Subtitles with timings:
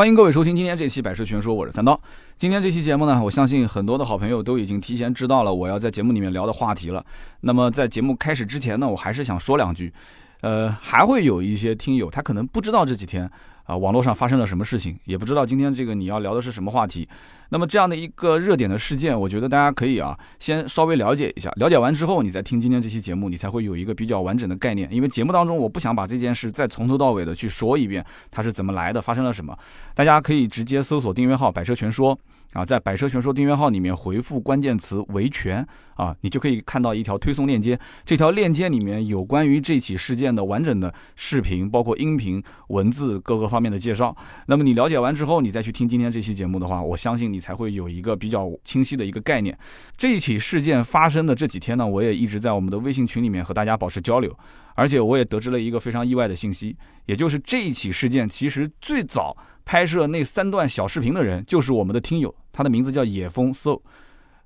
[0.00, 2.00] 欢迎各位收听今天这期《百事全说》，我是三刀。
[2.34, 7.04] 今天这期节目呢，我相信很多的好朋友都已经提前知道了我要在节目里面聊的话题了。
[7.42, 9.92] 那么在节目开始之前呢，我还是想说两句。
[10.40, 13.30] 呃，还会有一些听友他可能不知道这几天
[13.64, 17.06] 啊网络上发生了什么事情，也不知道今天这个你要聊的是什么话题。
[17.50, 21.50] 那么这样的一个热点的事件，我觉得大家可以啊，先稍微了解一下。
[21.56, 24.88] 了解完之后，你再听今天这期节目，你才会有一个比较完整的概念。
[24.92, 29.56] 因为节目当中，我不想把这件事再从头到尾的去说一遍，它是怎么来的，发生了什么。
[29.94, 32.18] 大家可以直接搜索订阅号“百车全说”。
[32.52, 35.64] 啊，在百车全说订阅号里面回复关键词“维权”
[35.94, 37.78] 啊，你就可以看到一条推送链接。
[38.04, 44.16] 这条链接里面有关于这起事件的完整的视频，包括音频、文字各个方面的介绍。
[44.46, 49.58] 那么你了解完之后，你再去听今天这期节目的话，我相信你才会有一个比较清晰的一个概念。
[49.96, 54.36] 这一起事件发生的这几天呢，我也一直在我们的微信群里面和大家保持交流，
[54.74, 56.76] 而且我也得知了一个非常意外的信息，
[57.06, 59.36] 也就是这一起事件其实最早。
[59.62, 63.78] 拍摄那三段小视频的人就是我们的听友，他的名字叫野风 so，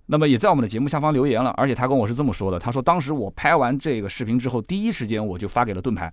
[0.07, 6.13] 那么也在我们的节目下方留言了，而且他跟我是这么说的，他说当时我拍完这个视频之后，第一时间我就发给了盾牌，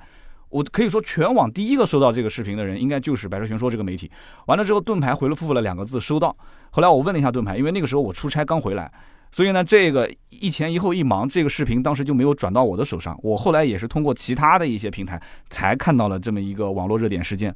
[0.52, 4.12] 我可以说全网第一个收到这个视频的人应该就是百车全说这个媒体。
[4.46, 6.36] 完了之后，盾牌回了复了两个字收到。
[6.72, 8.92] 后来我问了一下盾牌，因为那个时候我出差刚回来，
[9.32, 13.18] 所以呢这个一前一后一忙，这个视频当时就没有转到我的手上。
[13.24, 17.56] 我后来也是通过其他的一些平台才看到了这么一个网络热点事件。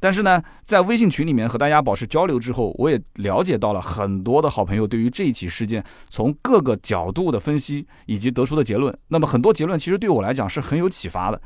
[0.00, 8.94] 但是呢，在微信群里面和大家保持交流之后，我也了解到了很多的好朋友对于这一起事件从各个角度的分析以及得出的结论。
[9.08, 11.40] 那么很多结论其实对我来讲是很有启发的。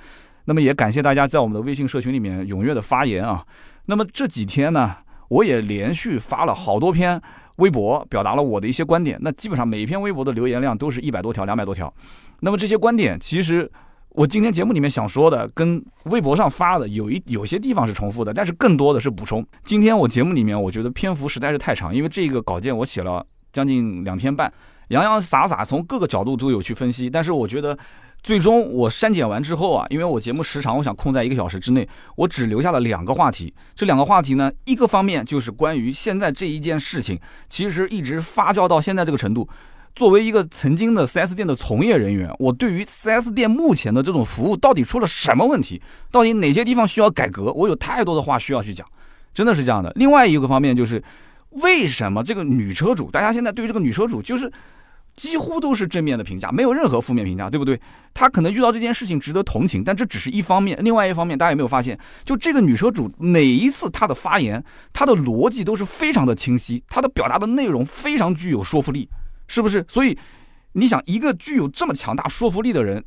[0.49, 3.45] 那么也感谢大家在我们的微信社群里面踊跃的发言啊。
[3.85, 4.97] 那么这几天呢，
[5.29, 7.21] 我也连续发了好多篇
[7.57, 9.19] 微博，表达了我的一些观点。
[9.21, 11.93] 那基本上每一篇微博的留言量都是一百多条、两百多条。
[12.41, 13.71] 那么这些观点其实。
[14.13, 19.47] 我今天节目里面想说的，跟微博上发的有一有些地方是重复的，但是更多的是补充。
[19.63, 24.53] 今天我节目里面，我觉得篇幅实在是太长，因为这个稿件我写了将近两天半，
[24.89, 27.09] 洋洋洒洒从各个角度都有去分析。
[27.09, 27.79] 但是我觉得，
[28.23, 33.55] 最终我删减完之后啊，因为我节目时长我想控在一个小时之内，我只留下了两个话题。
[33.75, 37.19] 这两个话题呢，一个方面就是关于现在这一件事情，
[37.49, 39.49] 其实一直发酵到现在这个程度。
[39.95, 48.87] 作为一个曾经的 4S 店的从业人员，我对于 4S 店目前的这种服务到底出了什么问题，到底哪些地方需要改革，我有太多的话需要去讲，
[49.35, 49.91] 真的是这样的。
[49.97, 51.03] 另外一个方面就是，
[51.51, 54.53] 为什么这个女车主，大家现在对于这个女车主就是
[55.19, 57.79] 几乎都是正面的评价，没有任何负面评价，对不对？
[58.15, 60.79] 他可能遇到这件事情值得同情，但这只是一方面。
[60.83, 69.09] 另外一方面，大家有没有发现，就这个女车主每一次她的发言，她的逻辑都是非常的清晰，她的表达的内容非常具有说服力。
[69.49, 69.85] 是不是？
[69.89, 70.17] 所以，
[70.73, 73.03] 你想一个具有这么强大说服力的人，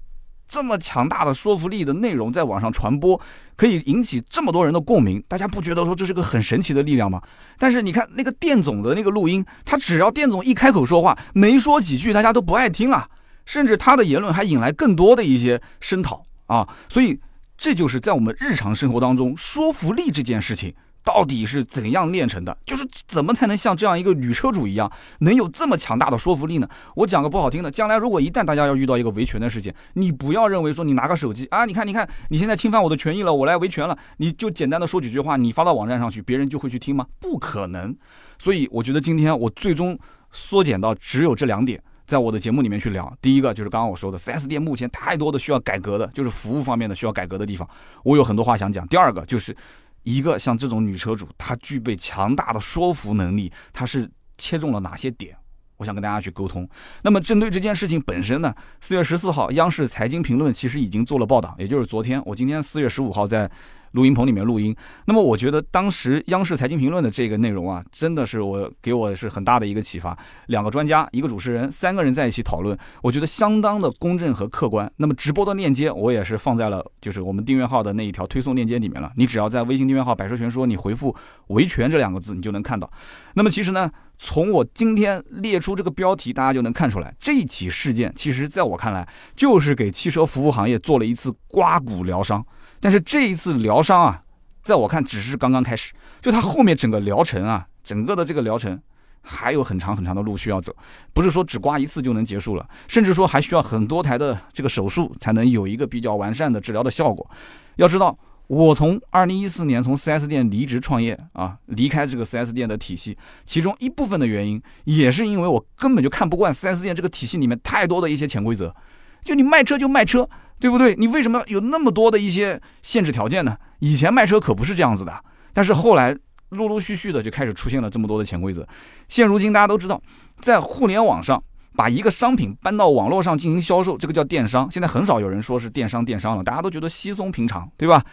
[0.52, 3.20] 这么强大的说服力的内容在网上传播，
[3.56, 7.22] 可以引起这么多人的共鸣，大家不觉得说这是个很神奇的力量吗？
[7.58, 13.08] 但是你看那个店总的那个录音，他只要店总一开口说话，没说几句，大家都不爱听了，
[13.46, 16.68] 甚至他的言论还引来更多的一些声讨啊！
[16.90, 17.18] 所以，
[17.58, 20.76] 这就是在我们日常生活当中说服力这件事情。
[21.04, 22.56] 到底是怎样炼成的？
[22.64, 26.70] 就是怎么才能像这样一个女车主一样，能有这么强大的说服力呢？
[26.96, 37.06] 我讲个不好听的，将来如果一旦大家要遇到一个维权的事件，你不要认为说你拿个手机啊，你看你看，你现在侵犯我的权益了，我来维权了，你就简单的说几句话，你发到网站上去，别人就会去听吗？
[37.20, 37.96] 不可能。
[38.38, 39.98] 所以我觉得今天我最终
[40.32, 43.12] 缩减到只有这两点，在我的节目里面去聊。
[43.22, 47.68] 第一个就是刚刚我说的四 S 店目前太多的需要改革的，就是服务方面的需要改革的地方，
[48.04, 48.88] 我有很多话想讲。
[48.88, 49.56] 第二个就是。
[50.04, 55.36] 一个像这种女车主，她具备强大的说服能力，她是切中了哪些点？
[55.78, 56.68] 我想跟大家去沟通。
[57.02, 63.50] 那么针对这件事情本身呢，四月十四号，央视财经评论其实已经做了报道，也就是昨天，我今天四月十五号在。
[63.92, 64.76] 录音棚里面录音，
[65.06, 70.18] 那么我觉得当时央视财经评论的这个内容啊，真的是我给我是很大的一个启发。
[70.48, 74.92] 两个专家，一个主持人，三个人在一起讨论，我觉得相当的公正和客观。
[74.98, 79.12] 那么直播的链接我也是放在了就是我们订阅号的那一条推送链接里面了。
[79.16, 81.16] 你只要在微信订阅号“百车全说”，你回复
[81.48, 82.90] “维权”这两个字，你就能看到。
[83.34, 92.46] 那么其实呢，从我今天列出这个标题，大家就能看出来，这起事件其实在我看来，就是给汽车服务行业做了一次刮骨疗伤。
[92.82, 94.24] 但是这一次疗伤啊，
[94.62, 98.78] 在我看只是刚刚开始，就它后面整个疗程啊，整个的这个疗程
[99.22, 100.76] 还有很长很长的路需要走，
[101.14, 107.30] 不是说只刮一次就能结束了，甚至说还需要很多台的这个手术才能有一个比较完善的治疗的效果。
[107.76, 108.18] 要知道，
[108.48, 118.76] 我从二零一四年从 4S 店离职创业啊，离开这个 4S 店的体系，其中一部分的原因也是因为我根本就看不惯 4S 店这个体系里面太多的一些潜规则，
[119.24, 120.30] 就你卖车就卖车。
[120.60, 120.94] 对不对？
[120.96, 123.58] 你为什么有那么多的一些限制条件呢？
[123.80, 125.12] 以前卖车可不是这样子的，
[125.54, 126.16] 但是后来
[126.50, 128.64] 陆陆续续的就开始出现了这么多的潜规则。
[129.08, 130.00] 现如今大家都知道，
[130.40, 131.44] 在互联网上
[131.76, 134.70] 把一个商品搬到网络上进行销售，这个叫电商。
[134.70, 138.06] 现在很少有人说是电商电商了，大家都觉得稀松平常，对吧？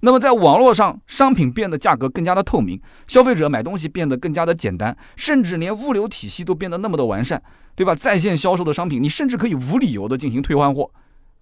[0.00, 7.42] 那么在网络上，商品变得价格更加的透明，消费者买东西变得更加的简单，甚至连物流体系都变得那么的完善，
[7.74, 7.94] 对吧？
[7.94, 10.90] 在线销售的商品，你甚至可以无理由的进行退换货，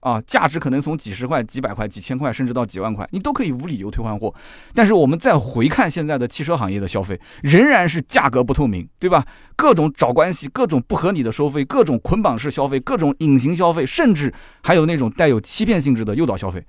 [0.01, 4.33] 啊，价值可能从几十块、几百块、几千块，甚至到几万块，你都可以无理由退换货。
[4.73, 9.25] 但是我们再回看现在的汽车行业的消费，仍然是价格不透明，对吧？
[9.57, 14.33] 各种找关系，各种不合理的收费，各种捆绑式消费，各种隐形消费，甚至
[14.63, 16.65] 还有那种带有欺骗性质的诱导消费。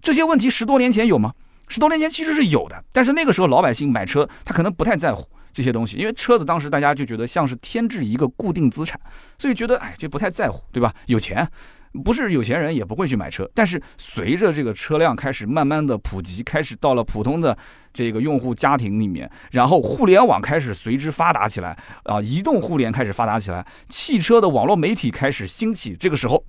[0.00, 1.32] 这些问题十多年前有吗？
[1.66, 5.26] 十多年前其实是有的，但是那个时候老百姓买车，他可能不太在乎
[5.58, 8.96] 这些东西，因为车子当时大家就觉得像是添置一个固定资产，
[9.40, 10.94] 所以觉得哎就不太在乎，对吧？
[11.06, 11.44] 有钱，
[12.04, 13.50] 不是有钱人也不会去买车。
[13.52, 17.58] 但是随着这个车辆开始慢慢的普及，开始到了普通的
[17.92, 26.44] 这个用户家庭里面，然后互联网开始随之发达起来啊，移动互联开始发达起来，汽车的网络媒体开始兴起，这个时候，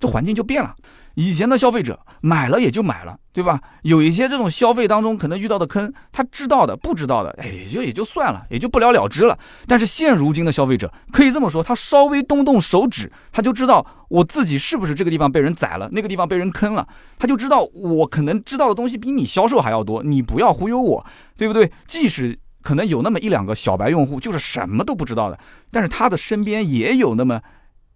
[0.00, 0.74] 这环境就变了。
[1.14, 3.60] 以前的消费者买了也就买了，对吧？
[3.82, 9.38] 有一些这种消费当中可能遇到的坑，他知道的、不知道的，哎，也就也就算了，也就不了了之了。
[9.66, 16.86] 但是现如今的消费者可以这么说，他稍微动动手指，他就知道我自己是不是这个地方被人宰了，那个地方被人坑了，
[17.18, 21.06] 他就知道我可能知道的东西比你销售还要多，你不要忽悠我，
[21.36, 21.70] 对不对？
[21.86, 25.38] 即使可能有那么一两个小白用户，就是什么都不知道的，
[25.70, 27.40] 但是他的身边也有那么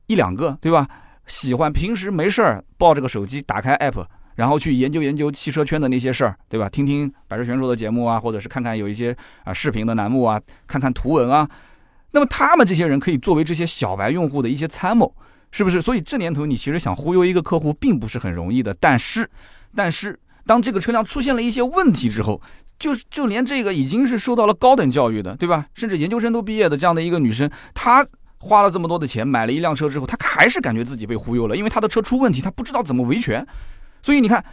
[0.06, 0.86] 一两个，对吧？
[1.28, 4.04] 喜欢平时没事儿抱着个手机，打开 app，
[4.34, 6.68] 然后去研究研究汽车圈的那些事儿，对吧？
[6.68, 11.48] 听听百事全说的节目啊，或者是看看有一些啊视频的栏目啊，看看图文啊。
[12.12, 15.14] 那么他们这些人可以作为这些小白用户的一些参谋，
[15.52, 15.82] 是不是？
[15.82, 18.74] 所以这年头你其实想忽悠一个客户并不是很容易的。
[18.80, 19.28] 但是，
[19.76, 22.40] 但是当这个车辆出现了一些问题之后，
[22.78, 25.66] 就就连这个已经是受到了高等教育的，对吧？
[25.74, 28.06] 甚至研究生都毕业的这样的一个女生，她。
[28.38, 33.46] 花了这么多的钱买了一辆车之后，他还是感觉自己被忽悠了，因为他的车出问题，他不知道怎么维权。
[34.00, 34.44] 所以你看，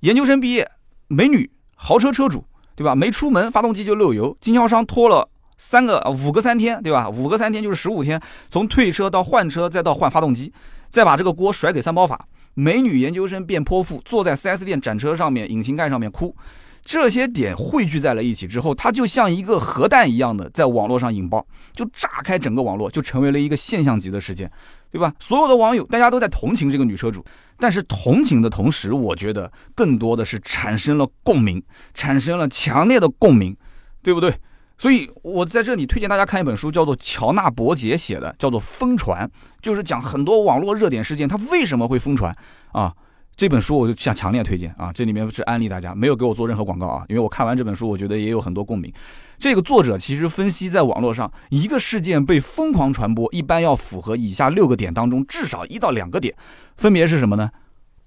[0.00, 0.70] 研究生毕业，
[1.08, 2.44] 美女，豪车车主，
[2.76, 2.94] 对吧？
[2.94, 7.08] 没出门，发动机就漏油，经销商拖了三个、五个三天，对吧？
[7.08, 10.52] 五个三天就是十五天，从退车到换车，再到换发动机，
[10.90, 12.26] 再把这个锅甩给三包法。
[12.52, 16.36] 美女研究生变泼妇，坐在 4S 店展车上面，引擎盖上面哭。
[16.84, 24.50] 这些点汇聚在了一起之后，它就像一个核弹一样的在网络上引爆，就炸开整个网络，就成为了一个现象级的事件，
[24.90, 25.12] 对吧？
[25.18, 27.24] 所有的网友大家都在同情这个女车主，
[27.58, 31.62] 但是同情的同时，我觉得更多的是产生了共鸣，
[31.94, 33.56] 产生了强烈的共鸣，
[34.02, 34.34] 对不对？
[34.76, 39.26] 所以我在这里推荐大家看一本书，叫做乔纳伯杰写的，叫做《疯传》，
[39.62, 42.36] 就是讲很多网络热点事件它为什么会疯传
[42.72, 42.92] 啊。
[43.36, 44.92] 这本书我就想强烈推荐啊！
[44.92, 48.92] 这里面是安利大家，没有给我做任何广告啊，因为我看完这本书，我觉得也有很多共鸣。
[49.38, 56.32] 这个作者其实分析，在网络上一个事件被疯狂传播，一般要符合以下六个点当中至少一到两个点，
[56.76, 57.50] 分别是什么呢？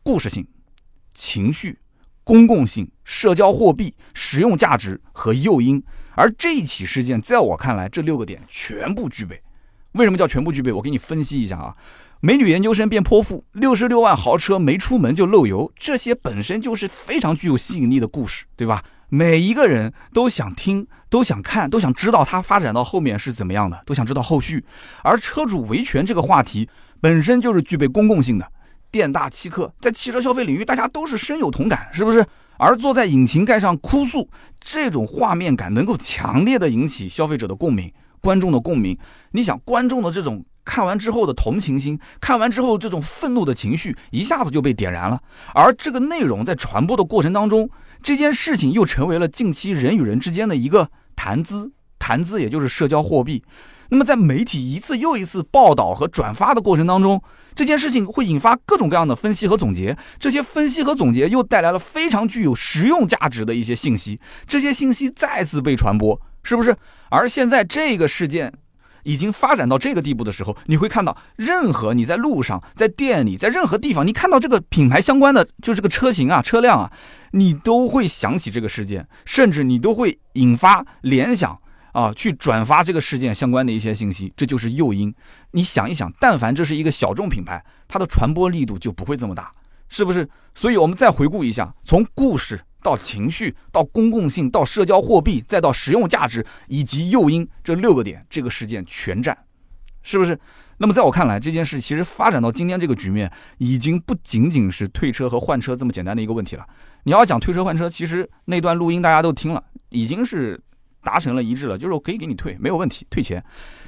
[0.01, 0.47] 故事性、
[1.13, 1.77] 情绪、
[2.23, 5.83] 公共性、社交货币、实用价值和诱因。
[6.15, 9.41] 而这一起事件，在我看来，这六个点全部具备。
[9.91, 10.71] 为什么叫全部具备？
[10.71, 11.75] 我给你分析一下啊。
[12.19, 18.83] 美女研究生变泼妇，六十六万豪车没出门就漏油，这些本身就是非常具有吸引力的故事，对吧？
[19.09, 24.65] 每一个人都想听，都想看，都想知道它发展到后面是怎么样的，都想知道后续。
[25.03, 26.67] 而车主维权这个话题
[26.99, 28.51] 本身就是具备公共性的，
[28.89, 32.25] 店大欺客，在汽车消费领域大家都是深有同感，是不是？
[32.57, 34.27] 而坐在引擎盖上哭诉，
[34.59, 38.97] 这种画面感能够强烈的引起消费者的共鸣，观众的共鸣。
[39.33, 40.43] 你想，观众的这种。
[40.67, 45.17] 看完之后的同情心，看完之后这种愤怒的情绪一下子就被点燃了。
[45.53, 47.69] 而这个内容在传播的过程当中，
[48.03, 53.41] 这件事情又成为了近期人与人之间的一个谈资，谈资也就是社交货币。
[53.89, 57.23] 那么在媒体一次又一次报道和转发的过程当中，
[57.55, 59.97] 这件事情会引发各种各样的分析和总结。
[60.19, 64.19] 这些分析和总结又带来了非常具有实用价值的一些信息。
[64.45, 66.75] 这些信息再次被传播，是不是？
[67.09, 68.51] 而现在这个事件。
[69.03, 76.91] 已经发展到这个地步的时候，你会看到，任何你在路上、在店里、在任何地方，你看到这个品牌相关的，就这个车型啊、车辆啊，
[77.31, 81.59] 你都会想起这个事件，甚至你都会引发联想
[81.93, 85.13] 啊，去转发这个事件相关的一些信息，这就是诱因。
[85.51, 89.51] 你想一想，但凡这是一个小众品牌，它的传播力度就不会这么大，
[89.89, 90.27] 是不是？
[90.53, 92.59] 所以我们再回顾一下，从故事。
[92.87, 99.37] 到情绪，到公共性，到社交货币，再到实用价值以及诱因这六个点，这个事件全占，
[100.01, 100.39] 是不是？
[100.77, 106.65] 那么在我看来，这件事其实发展到今天这个局面，已经不仅仅是退车和换车这么简单的一个问题了。
[107.03, 110.57] 你要讲退车换车，其实那段录音大家都听了，已经是
[111.03, 113.43] 达成了一致了，就是我可以给你退，没有问题，退钱。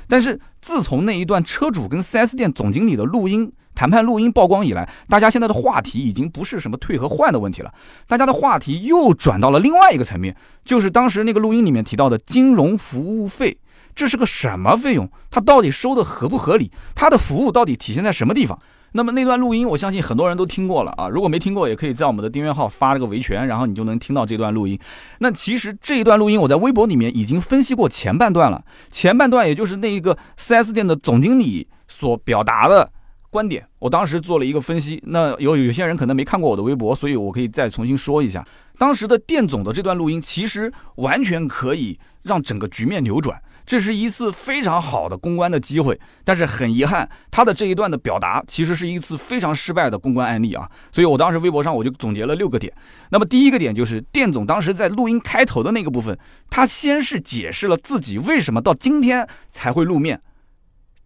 [0.10, 3.50] 但是自从那一段车主跟 4S 店总经理的录音
[3.80, 7.74] 谈判录音曝光以来，大家现在的话题已经不是什么退和换的问题了，
[8.10, 13.58] 大家的话题又转到了另外一个层面，就是当时那个录音里面提到的金融服务费。
[13.96, 15.10] 这是个什么费用？
[15.32, 16.70] 它到底收的合不合理？
[16.94, 18.60] 它的服务到底体现在什么地方？
[18.92, 21.08] 那么那段录音，我相信很多人都听过了啊。
[21.08, 24.78] 如果没听过，也可以在我们的订阅号发这个维权，然后你就能听到这段录音。
[25.20, 28.62] 那其实这一段录音，我在微博里面已经分析过前半段了。
[28.92, 32.92] 前半段也就是那一个 4S 店的总经理所表达的
[33.30, 35.02] 观点，我当时做了一个分析。
[35.06, 38.46] 那有有些人可能没看过我的微博，所以我可以再重新说一下。
[38.78, 43.42] 当时的店总的这段录音，其实完全可以让整个局面扭转。
[43.66, 50.68] 这是一次非常好的公关的机会，但是很遗憾，他的这一段的表达其实是一次非常失败的公关案例啊。
[50.92, 52.74] 所以我当时微博上我就总结了六个点。
[53.12, 56.18] 那么第一个点就是店总当时在录音开头的那个部分，
[56.50, 60.20] 他先是解释了自己为什么到今天才会露面。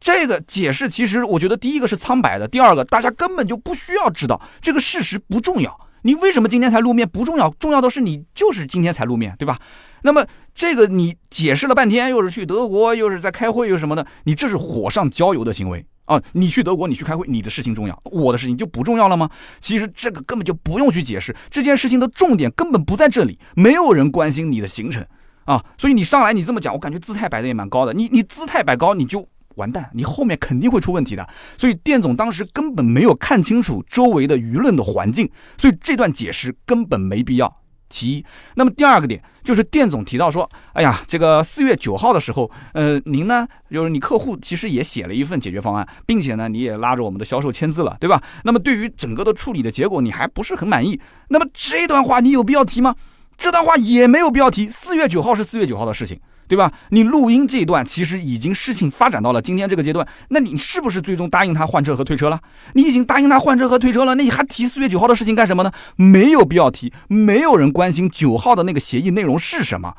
[0.04, 5.80] 这个解释其实我觉得第一个是苍白的，第二个大家根本就不需要知道这个事实不重要。
[6.02, 9.58] 你为什么今天才露面不重要，重要的是你就是今天才露面，对吧？
[10.02, 16.22] 那么这个你解释了半天，又是去德国，又是在开会，又什么的，你这是火上浇油的行为啊！
[16.34, 19.30] 你去德国，你去开会，你的事情重要，我的事情就不重要了吗？
[19.62, 25.06] 其实这个根本就不用去解释，这件事情的重点根本不在这里，没有人关心你的行程
[25.46, 25.64] 啊！
[25.78, 31.28] 所以你上来你这么讲，我感觉姿态摆的也蛮高的，你你姿态摆高，你就完蛋，你后面肯定会出问题的。
[31.58, 37.60] 所以店总当时根本没有看清楚周围的舆论的环境，所以这段解释根本没必要。
[37.90, 48.20] 其一，那么第二个点就是店总提到说，哎呀，这个四月九号的时候，呃，您呢，就是你客户其实也写了一份解决方案，并且呢，你也拉着我们的销售签字了，对吧？
[48.46, 51.00] 那么对于整个的处理的结果，你还不是很满意？
[51.30, 52.96] 那么这段话你有必要提吗？
[53.38, 54.68] 这段话也没有必要提。
[54.68, 56.20] 四月九号是四月九号的事情。
[56.54, 56.72] 对吧？
[56.90, 62.40] 你录音这一段其实已经事情发展到了今天这个阶段，那你是不是最终答应他换车和退车了？
[62.74, 65.72] 你已经答应他换车和退车了，那你还提四月九号的事情干什么呢？
[65.96, 69.96] 没有必要提，没有人关心九号的那个协议内容是什么，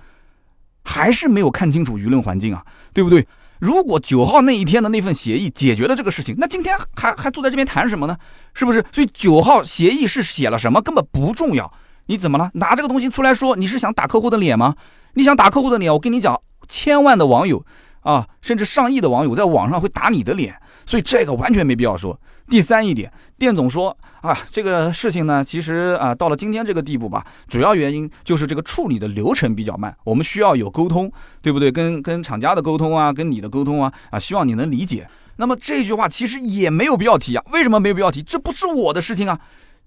[0.84, 3.26] 还是没有看清楚舆论环境啊，对不对？
[3.58, 8.16] 如果九号那一天的那份协议解决了这个事情，那今天还还坐在这边谈什么呢？
[8.54, 8.84] 是不是？
[8.92, 11.73] 所以九号协议是写了什么根本不重要，
[12.06, 12.49] 你怎么了？
[12.54, 14.76] 拿这个东西出来说，你是想打客户的脸吗？
[15.14, 17.64] 你想打客户的脸，我跟你讲，千万的网友
[18.00, 20.54] 啊，甚至上亿的网友在网上会打你的脸，
[20.85, 22.18] 所以这个完全没必要说。
[22.50, 31.73] 第三一点，店总说啊，这个事情呢，其实啊，到了今天这个地步吧，主要原因就是这个处理的流程比较慢，我们需要有沟通，对不对？
[31.73, 35.09] 跟跟厂家的沟通啊，跟你的沟通啊，啊，希望你能理解。
[35.37, 38.23] 那么这句话其实也没有必要提啊，为什么没有必要提？
[38.23, 39.40] 这不是我的事情啊，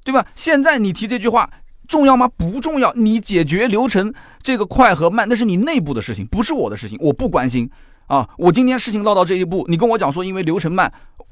[0.03, 0.25] 对吧？
[0.36, 1.50] 现在你提这句话。
[1.88, 2.29] 重要吗？
[2.38, 2.94] 不重要。
[2.94, 7.70] 你解决流程这个快和慢，那是你内部的事情，不是我的事情，我不关心
[8.08, 8.27] 啊。
[8.38, 10.91] 我今天事情落到这一步，你跟我讲说因为流程慢，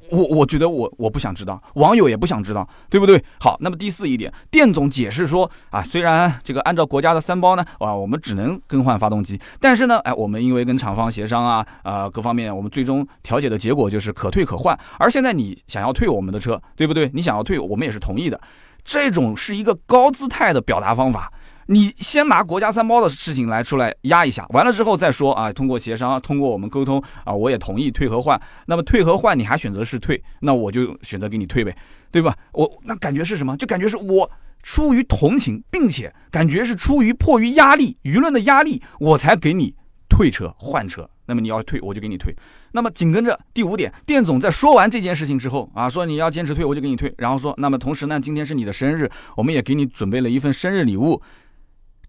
[0.10, 3.24] 我我觉得我我不想知道，网友也不想知道，对不对？
[3.40, 14.78] 好，那么第四一点，店总解释说啊，虽然这个按照国家的三包呢，啊，我们只能更换发动机，但是呢，哎，我们因为跟厂方协商啊，啊，各方面我们最终调解的结果就是可退可换。
[15.00, 17.10] 而现在你想要退我们的车，对不对？
[17.14, 18.40] 你想要退，我们也是同意的。
[18.86, 21.34] 这种是一个高姿态的表达方法，
[21.66, 28.40] 你先拿国家三包的事情来出来压一下，完了之后再说啊，通过协商，通过我们沟通啊，我也同意退和换。
[28.68, 31.76] 那么退和换你还选择是退，那我就选择给你退呗，
[32.12, 32.36] 对吧？
[32.54, 33.58] 我那感觉是什么？
[33.58, 39.74] 就感觉是我出于同情，并且感觉是出于迫于压力、舆论的压力，我才给你
[40.16, 41.10] 退车换车。
[41.26, 42.34] 那么你要退，我就给你退。
[42.72, 47.14] 那么紧跟着第五点，店总在说完这件事情之后啊，说你要坚持退，我就给你退。
[47.18, 51.22] 然后说，那么同时呢，今天是你的生日，我们也给你准备了一份生日礼物。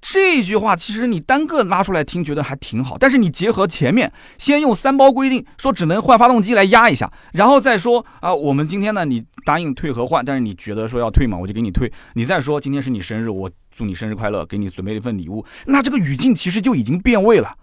[0.00, 2.96] 这句话其实你单个拉出来听，觉得还挺好。
[2.96, 11.90] 但是你结合前面，先用三包规定说只能换发动机来压一下，然后再说啊，我们今天呢，你答应退和换，但是你觉得说要退嘛，我就给你退。
[12.14, 15.44] 你再说今天是你生日，我祝你生日快乐，给你准备了一份礼物。
[15.64, 17.56] 那这个语境其实就已经变味了。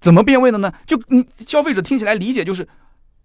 [0.00, 0.72] 怎么变味的呢？
[0.86, 2.66] 就你消费者听起来理解就是，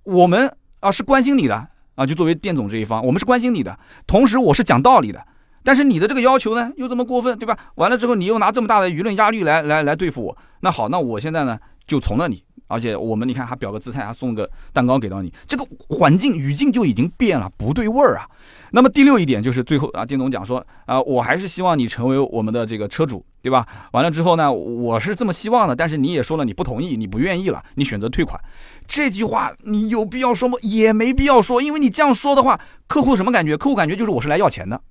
[0.04, 3.78] 我们啊是关心你的啊，就作为店总这一方，我们是关心你的，
[4.08, 5.24] 同时我是讲道理的，
[5.64, 7.58] 但是你的这个要求呢又这么过分，对吧？
[7.76, 18.28] 完了之后你又拿这么大的舆论压力来来来对付我，那好，那我现在呢就从了你，而且我们你看还表个姿态，还送个蛋糕给到你，这个环境语境就已经变了，不对味儿啊。
[18.72, 23.68] 那么第六一点就是最后啊，丁总讲说啊，我还是希望你成为我们的这个车主，对吧？
[23.92, 28.40] 完了之后呢，我是这么希望的，但是你也说了你不同意，你不愿意了，你选择退款。
[28.88, 30.58] 这句话你有必要说吗？
[30.64, 33.56] 也没必要说，因为你这样说的话，客户什么感觉？
[33.56, 34.82] 客户感觉就是我是来要钱的，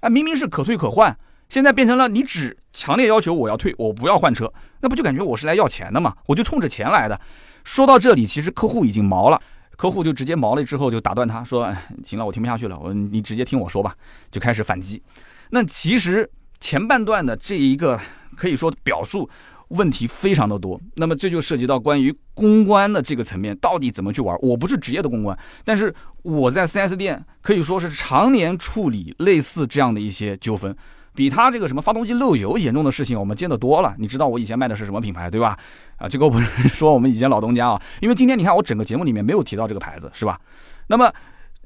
[0.00, 1.14] 啊，明明是可退可换，
[1.50, 6.16] 现在变成了你只强烈要求我要退，我不要换车，那不就感觉我是来要钱的嘛？
[6.24, 7.20] 我就冲着钱来的。
[7.64, 9.38] 说到这里，其实客户已经毛了，
[9.76, 13.94] 客户就直接毛了之后就打断他说：“哎，行了，我听不下去了，我你直接听我说吧。”
[14.32, 15.02] 就开始反击。
[15.50, 16.30] 那其实
[16.60, 18.00] 前半段的这一个
[18.36, 19.28] 可以说表述。
[19.70, 24.36] 问题非常的多，那么这就涉及到关于公关的这个层面，到底怎么去玩？
[24.42, 30.76] 我不是职业的公关，但是我在 4S 店可以说是常年处理类似这样的一些纠纷，
[31.14, 33.94] 比他这个什么发动机漏油严重的事情我们见得多了。
[33.98, 35.56] 你知道我以前卖的是什么品牌对吧？
[35.96, 40.40] 啊，这个我不是 说我们以前老东家啊，因为今天你看我整个节目里面没有提到这个牌子是吧？
[40.88, 41.12] 那么。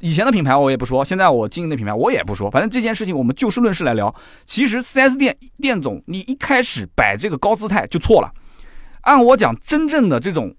[0.01, 4.15] 以前的品牌我也不说，现在我经营的品牌我也不说，反正这件事情我们就事论事来聊。
[4.45, 8.31] 其实 4S 店店总，你一开始摆这个高姿态就错了。
[9.03, 10.55] 按我讲，真正的这种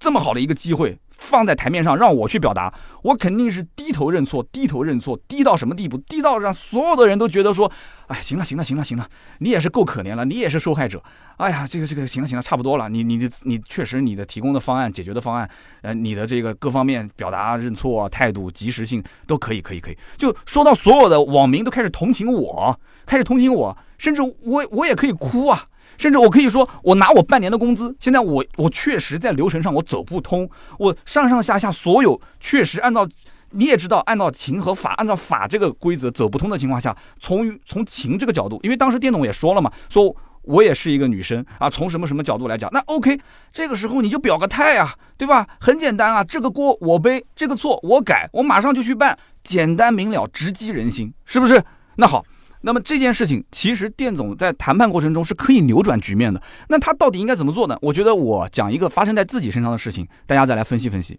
[0.00, 0.98] 这么好的一个机会。
[1.20, 5.98] 放在台面上让我去表达，我肯定是低头认错，低头认错，低到什么地步？
[5.98, 7.70] 低到让所有的人都觉得说，
[8.06, 9.06] 哎，行了，行了，行了，行了，
[9.40, 11.02] 你也是够可怜了，你也是受害者。
[11.36, 12.88] 哎呀，这个这个，行了，行了，差不多了。
[12.88, 15.48] 你你的你确实你的提供的方案解决的方案，
[15.82, 19.98] 呃，你的这个各方面表达认错态度及时性都可以，可以，可以。
[20.16, 25.66] 就说到所有的网民都开始同情我，开始同情我，甚至我我也可以哭啊。
[26.00, 33.06] 甚至我可以说，我拿我半年的工资，现在我我确实在流程上我走不通，我上上下下所有确实按照
[33.50, 43.20] 你也知道，按照情和法，按照法这个规则走不通的情况下，从从情这个角度，因为当时店总也说了嘛，说我也是一个女生啊，从什么什么角度来讲，那 OK，
[43.52, 45.46] 这个时候你就表个态啊，对吧？
[45.60, 51.62] 很简单啊，这个锅我背，这个错我改，我马上就去办，简单明了，直击人心，是不是？
[51.96, 52.24] 那好。
[52.62, 56.42] 那么这件事情，其实店总在谈判过程中是可以扭转局面的。
[56.68, 57.78] 那他到底应该怎么做呢？
[57.80, 61.18] 我觉得我讲一个发生在自己身上的事情，大家再来分析分析。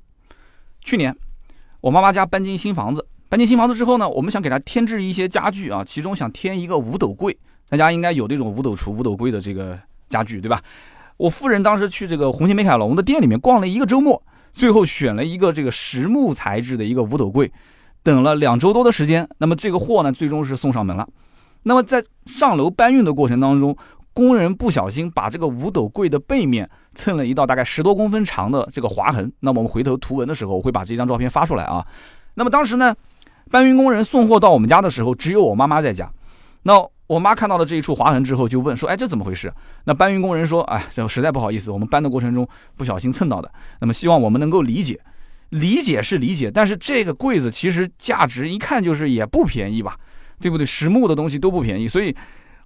[0.84, 1.16] 去年
[1.82, 7.38] 我妈妈家搬进新房子，搬进新房子之后呢，我们想给她添置一些家具啊，其中想添一个五斗柜。
[7.70, 9.80] 大家应该有这种五斗橱、五斗柜的这个
[10.10, 10.62] 家具，对吧？
[11.18, 14.22] 我夫人当时去这个红星美凯龙的店里面逛了一个周末，
[14.52, 17.52] 最后选了一个这个实木材质的一个五斗柜，
[18.04, 21.08] 等了两周多的时间，那么这个货呢，最终是送上门了。
[21.64, 23.76] 那么在上楼搬运的过程当中，
[24.14, 29.32] 工人不小心把这个五斗柜的背面蹭了一道大概十多公分长的这个划痕。
[29.40, 31.86] 那么我们回头图文的时候，我会把这张照片发出来啊。
[32.34, 32.96] 那么当时呢，
[33.50, 36.12] 搬运工人送货到我们家的时候，只有我妈妈在家。
[36.64, 36.74] 那
[37.08, 39.54] 我妈看到了这一处划痕之后，就问说：“哎，这怎么回事？”
[39.86, 42.48] 那搬运工人说：“哎，这实在不好意思，我们搬的过程中
[42.78, 43.52] 不小心蹭到的。
[43.80, 45.00] 那么希望我们能够理解，
[45.50, 49.98] 理解是理解，但是这个柜子其实价值一看就是也不便宜吧。”
[50.42, 50.66] 对不对？
[50.66, 52.14] 实木的东西都不便宜，所以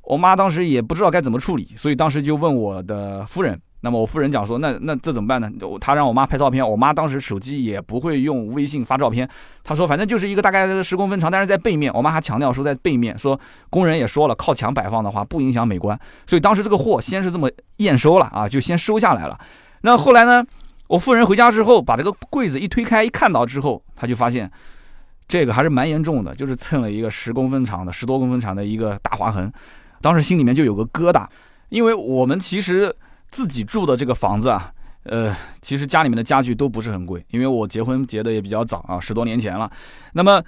[0.01, 3.59] 我妈当时也不知道该怎么处理，所以当时就问我的夫人。
[3.81, 5.47] 那么我夫人讲说，那那这怎么办呢？
[5.79, 9.29] 她让我妈拍照片，我妈当时手机也不会用微信发照片。
[9.63, 11.93] 她说，反正就是一个大概十公分长，但是在背面。
[11.93, 15.99] 我妈还强调说在背面，说工人也说了，靠墙摆放的话不影响美观。
[16.25, 19.39] 所以当时这个货先是这么验收了啊，就先收下来了。
[19.81, 20.43] 那后来呢，
[20.87, 24.49] 我夫人回家之后把这个柜子一推开，一看到之后，她就发现。
[25.27, 29.51] 这个还是蛮严重的，就是蹭了一个十公分长的、十多公分长的一个大划痕，
[30.01, 31.25] 当时心里面就有个疙瘩，
[31.69, 32.95] 因为我们其实
[33.31, 34.71] 自己住的这个房子啊，
[35.03, 39.71] 呃，其实家里面的家具都不是很贵，因为我结婚结的也比较早啊，十多年前了。
[40.13, 40.41] 那么，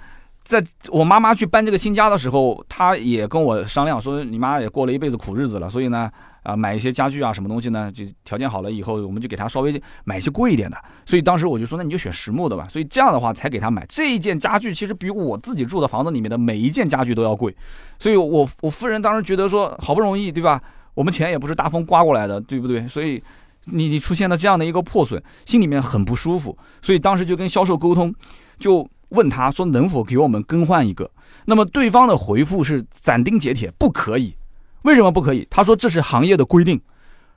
[0.44, 6.10] 在我妈妈去搬这个新家的时候，她也跟我商量说，你妈也过了一辈子苦日子了，所以呢。
[6.42, 7.90] 啊，买一些家具啊，什么东西呢？
[7.92, 10.76] 就条件好了以后，我们就给他稍微买一些贵一点的。
[11.04, 12.66] 所以当时我就说，那你就选实木的吧。
[12.68, 17.54] 所以这样的话才给他买这一件家具，其实比我自己住的房子里面的每一件家具都要贵。
[17.98, 20.62] 所以我我夫人当时觉得说，好不容易对吧？
[20.94, 22.86] 我们钱也不是大风刮过来的，对不对？
[22.88, 23.22] 所以
[23.66, 26.56] 你你出现了这样的一个破损，心里面很不舒服。
[26.82, 28.14] 所以当时就跟销售沟通，
[28.58, 31.10] 就问他说能否给我们更换一个。
[31.44, 34.34] 那么对方的回复是斩钉截铁，不可以。
[34.82, 35.46] 为什么不可以？
[35.50, 36.80] 他说这是行业的规定，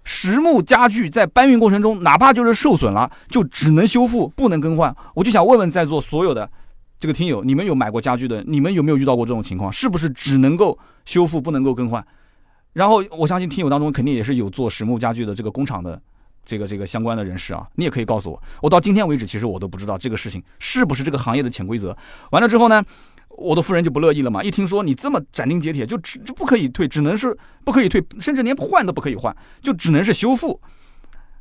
[0.04, 4.96] 实木家具在搬运过程中，哪怕就是受损了，就只能修复，不能更换。
[5.16, 6.50] 我就想问问在座所有的
[7.00, 8.44] 这个听友，你们有买过家具的？
[8.48, 9.72] 你们有没有遇到过这种情况？
[9.72, 12.06] 是不是只能够修复，不能够更换？
[12.74, 16.02] 然后我相信听友当中肯定也是有做实木家具的这个工厂的
[16.46, 18.42] 这个这个相关的人士啊，你也可以告诉我。
[18.62, 21.98] 我到今天为止，其实我都不知道这个事情是不是这个行业的潜规则。
[22.30, 22.84] 完了之后呢？
[23.38, 30.60] 我的夫人就不乐意了嘛，一听说你这么斩钉截铁，就只就不可以退，只能是不可以退，甚至连换都不可以换，就只能是修复。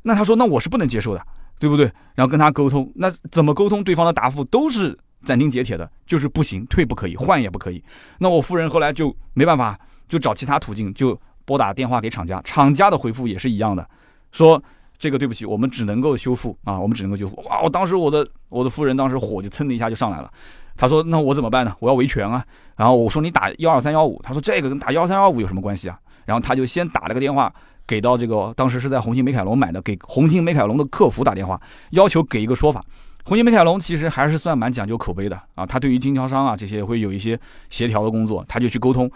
[0.03, 1.21] 那他说，那我是不能接受的，
[1.59, 1.85] 对不对？
[2.15, 3.83] 然后跟他沟通，那怎么沟通？
[3.83, 7.83] 对方的答复都是斩钉截铁的，就是不行，退不可以，换也不可以。
[8.17, 13.87] 那我夫人后来就没办法，就找其他途径，就拨打电话给厂家，厂家的回复也是一样的，
[14.31, 14.61] 说
[14.97, 17.35] 这个对不起，我们只能够修复啊，我们只能够修复。
[17.43, 20.31] 哇，我当时我的我的夫人当时火就蹭的一下就上来了。
[20.75, 21.75] 他说那我怎么办呢？
[21.79, 22.43] 我要维权啊。
[22.75, 25.99] 然后我说你打幺二三幺五，他说这个跟打幺三幺五有什么关系啊？
[26.25, 27.53] 然后他就先打了个电话
[27.85, 31.59] 给到这个当时是在红星美凯龙买的，给红星美凯龙的客服打电话，
[31.91, 32.81] 要求给一个说法。
[33.23, 39.09] 红星美凯龙其实还是算蛮讲究口碑的啊，他对于经销商啊这些会有一些协调的工作，他就去沟通。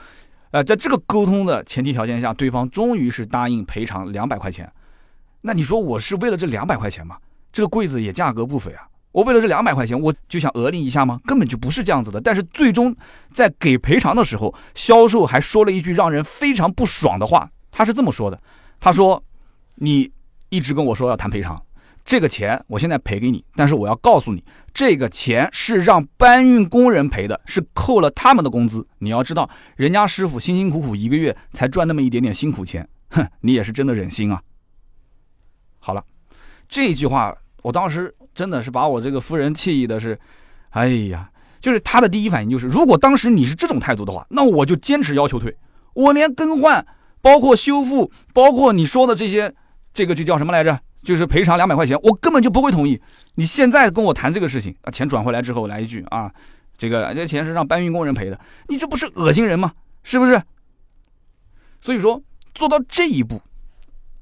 [0.51, 4.71] 呃，在这个沟通的前提条件下，对方终于是答应赔偿两百块钱。
[5.41, 7.17] 那你说我是为了这两百块钱吗？
[7.51, 8.83] 这个柜子也价格不菲啊。
[9.15, 11.17] 我为了这两百块钱，我就想讹你一下吗？
[11.25, 12.19] 根本就不是这样子的。
[12.19, 12.93] 但是最终
[13.31, 17.49] 在给赔偿的时候，销售还说了一句让人非常不爽的话。
[17.71, 18.37] 他是这么说的
[18.77, 19.23] ：“他说，
[19.75, 20.11] 你
[20.49, 21.63] 一直跟我说要谈赔偿，
[22.03, 28.85] 这个钱我现在赔给你，但是我要告诉你，这个钱是让搬运工人赔的，是扣了他们的工资。
[28.97, 34.41] 你要知道，人家师傅辛辛苦苦一个月才赚那么一点点辛苦钱，哼，你也是真的忍心啊。”
[35.79, 36.03] 好了，
[36.67, 38.13] 这句话我当时。
[38.35, 40.19] 真的是把我这个夫人气的是，
[40.71, 45.57] 哎呀，就是他的第一反应就是，如果当时你是这种态度的话，那我就坚持要求退，
[45.93, 46.85] 我连更换、
[47.21, 49.55] 包括修复、包括你说的这些，
[49.93, 50.79] 这个就叫什么来着？
[51.01, 52.99] 就是赔偿两百块钱，我根本就不会同意。
[53.35, 56.31] 你现在跟我谈这个事情，啊，钱转回来之后来一句啊，
[56.77, 59.71] 这个这钱是让搬运工人赔的，你这不是恶心人吗？
[60.03, 60.41] 是不是？
[61.79, 62.21] 所以说
[62.55, 63.39] 做到这一步。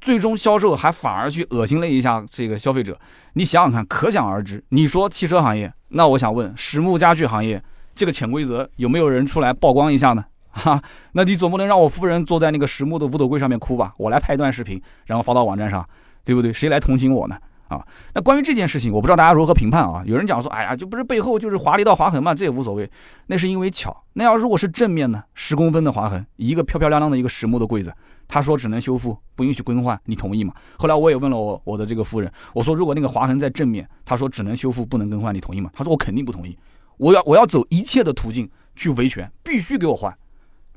[0.04, 3.00] 最终销售还反而去恶心了一下这个消费者，
[3.36, 4.62] 你想想看，可想而知。
[4.70, 7.64] 你说汽车行业，那我想问实木家具行业
[7.96, 10.26] 这个潜规则有没有人出来曝光一下呢？
[10.52, 13.94] 哈，那你总不能让我夫人坐在那个实木的五斗柜上面哭吧？
[13.98, 15.88] 我来拍一段视频，然后发到网站上，
[16.26, 16.52] 对不对？
[16.52, 17.38] 谁来同情我呢？
[17.74, 20.04] 啊，那关于这件事情，我不知道大家如何评判啊？
[20.06, 22.90] 有人讲说，哎呀，就不是背后就是划了一道划痕嘛，这也无所谓，
[23.28, 24.04] 那是因为巧。
[24.14, 25.24] 那要如果是正面呢？
[25.34, 27.94] 十公分的划痕，一个漂漂亮亮的一个实木的柜子。
[28.28, 30.54] 他说只能修复，不允许更换，你同意吗？
[30.78, 35.70] 后来我也问了我我的这个夫人，我说如果那个划痕在正面，他说只能修复，不能更换，你同意吗？
[35.74, 36.58] 他说我肯定不同意，
[36.98, 40.16] 我要我要走一切的途径去维权，必须给我换，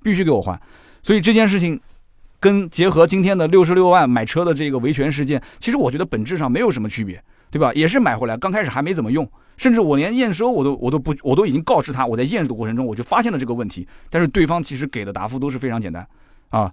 [0.03, 0.61] 必须给我换。
[1.03, 1.81] 所以这件事情
[2.41, 7.73] 跟结合今天的六十六万买车的这个维权事件，其实我觉得本质上没有什么区别，对吧？
[7.75, 16.07] 也是买回来刚开始还没怎么用，甚至我连验收我都我都不我都已经告知他，我在验收的过程中我就发现了这个问题，但是对方其实给的答复都是非常简单
[16.51, 16.73] 啊。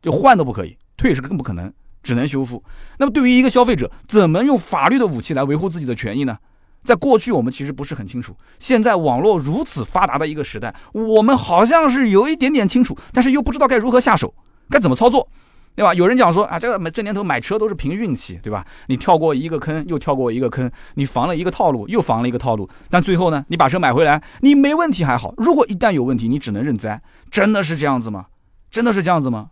[0.00, 1.72] 就换都不可以，退是更不可能，
[2.04, 2.62] 只能修复。
[2.98, 6.38] 那么对于一个消费者，怎么用法律的武器来维护自己的权益呢？
[6.84, 14.32] 在过去我们其实不是很清楚，现在网络如此发达的一个时代，我们好像是有一点点清楚，但是又不知道该如何下手，
[14.68, 15.28] 该怎么操作，
[15.74, 15.94] 对吧？
[15.94, 18.66] 有人讲说啊，这个这年头买车都是凭运气，对吧？
[18.88, 27.00] 你跳过一个坑又跳过一个坑，你防了一个套路又防了一个套路，但最后呢，你把车买回来，你没问题还好，如果一旦有问题，你只能认栽。
[27.30, 28.26] 真的是这样子吗？
[28.70, 29.50] 真的是这样子吗？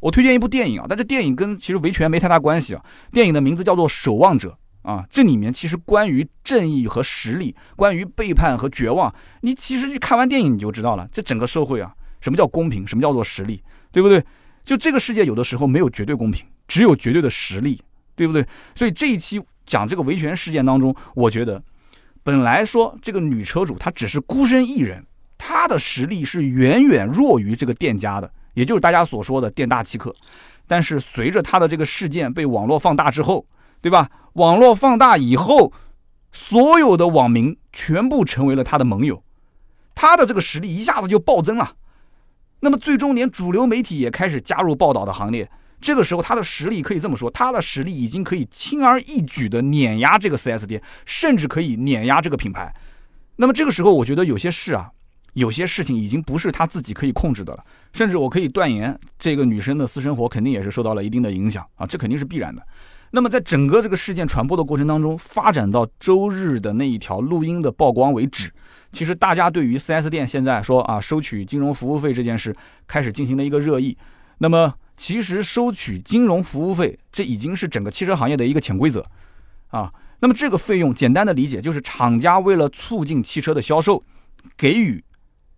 [0.00, 2.84] 我推荐一部电影啊，但这电影跟其实维权没太大关系啊。
[3.10, 11.08] 电影的名字叫做《守望者》啊，这里面其实关于正义和实力，关于背叛和绝望，你其实去看完电影你就知道了。
[11.10, 14.22] 这整个社会啊，什么叫公平，什么叫做实力，对不对？
[14.64, 17.82] 就这个世界有的时候没有绝对公平，只有绝对的实力，
[18.16, 18.46] 对不对？
[18.74, 21.62] 所以这一期讲这个维权事件当中，我觉得
[22.22, 25.04] 本来说这个女车主她只是孤身一人，
[25.36, 28.30] 她的实力是远远弱于这个店家的。
[28.54, 30.14] 也就是大家所说的店大欺客，
[30.66, 33.44] 但是随着她的这个事件被网络放大之后，
[33.80, 34.08] 对吧？
[34.34, 35.72] 网络放大以后，
[36.32, 39.22] 所有的网民全部成为了她的盟友，
[39.94, 41.74] 她的这个实力一下子就暴增了。
[42.64, 45.46] 那么最终连主流媒体也开始加入报道的行列。
[45.82, 52.74] 这个时候他的实力可以这么说，他的实力已经可以轻而易举的碾压这个 4S 店，甚至可以碾压这个品牌。
[53.36, 54.90] 那么这个时候，我觉得有些事啊。
[55.34, 62.64] 有些事情已经不是他自己可以控制的了，甚至我可以断言，这个女生的私生活肯定也是受到了一定的影响啊，这肯定是必然的。
[63.10, 68.52] 那么在整个这个事件传播的过程当中，发展到周日的那一条录音的曝光为止，
[68.94, 72.54] 其实大家对于 4S 店现在说啊收取金融服务费这件事
[72.86, 73.98] 开始进行了一个热议。
[74.38, 79.04] 那么其实收取金融服务费，这已经是整个汽车行业的一个潜规则
[79.68, 79.92] 啊。
[80.20, 84.02] 那么这个费用简单的理解就是厂家为了促进汽车的销售，
[84.56, 85.04] 给予。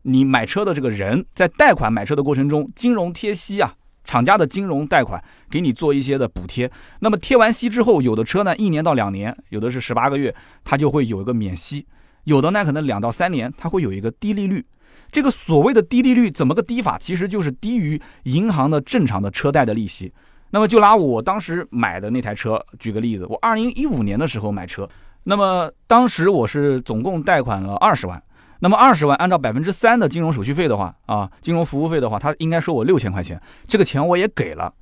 [0.08, 5.20] 你买车的这个人在贷款买车的过程中，金融贴息啊，厂家的金融贷款
[5.50, 6.70] 给你做一些的补贴。
[7.00, 11.84] 那么贴完息之后，有的车呢一年到两年，有的是十八个月，它就会有一个免息；
[12.26, 14.64] 有的呢可能两到三年，它会有一个低利率。
[15.10, 16.98] 这个所谓的低利率怎么个低法？
[16.98, 20.12] 其实就是低于银行的正常的车贷的利息。
[20.50, 24.88] 那么就拿我当时买的那台车举个例子，我二零一五年的时候买车，
[25.24, 28.22] 那么当时我是总共贷款了二十万。
[28.60, 34.72] 那么二十万，按照百分之三的金融手续费的话，啊，金融服务费的话，他应该收我六千块钱，这个钱我也给了，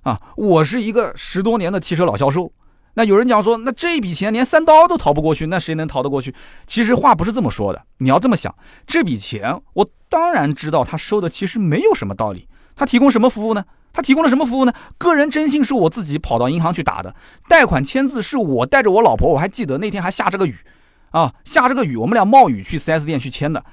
[0.00, 2.50] 啊，我是一个十多年的汽车老销售，
[2.98, 6.34] 那有人讲说，那这笔钱连三刀都逃不过去，那谁能逃得过去？
[6.66, 8.52] 其实话不是这么说的，你要这么想，
[8.88, 12.48] 这笔钱我当然知道他收的其实没有什么道理。
[12.74, 13.64] 他提供什么服务呢？
[13.92, 14.72] 他提供了什么服务呢？
[14.98, 17.14] 个人征信是我自己跑到银行去打的，
[17.48, 20.56] 贷款签字是我带着我老婆，我还记得那天还下着个雨，
[21.10, 23.64] 啊，下着个雨，我们俩冒雨去 4S 店去签的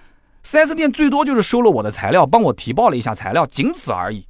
[0.45, 4.27] ，4S 店最多就是收了我的材料，帮我提报了一下材料，仅此而已。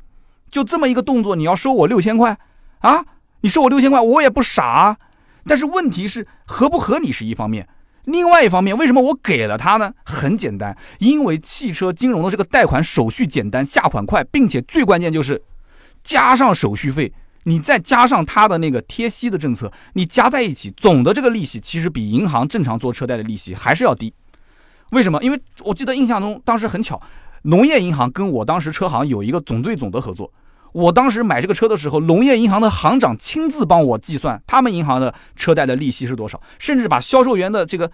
[0.50, 2.38] 就这么一个动作，你要收我六千块
[2.80, 3.04] 啊？
[3.46, 4.98] 你收我六千块，我也不傻。
[5.46, 7.70] 但是问题是合不合理是一方面，
[8.06, 9.94] 另外一方面，为什么我给了他呢？
[10.04, 15.40] 很简单，因为汽车金融的这个贷款手续简单，下款快，并且最关键就是
[16.04, 24.12] 加上手续费，你再加上他的那个贴息的政策，你加在一起，总的这个利息其实比银行正常做车贷的利息还是要低。
[24.90, 25.22] 为什么？
[25.22, 27.00] 因为我记得印象中当时很巧，
[27.44, 30.34] 农业银行跟我当时车行有一个总对总的合作。
[30.76, 37.90] 我当时买这个车的时候，农业银行的行长亲自帮我计算他们银行的车贷的利息是多少，甚至把销售员的这个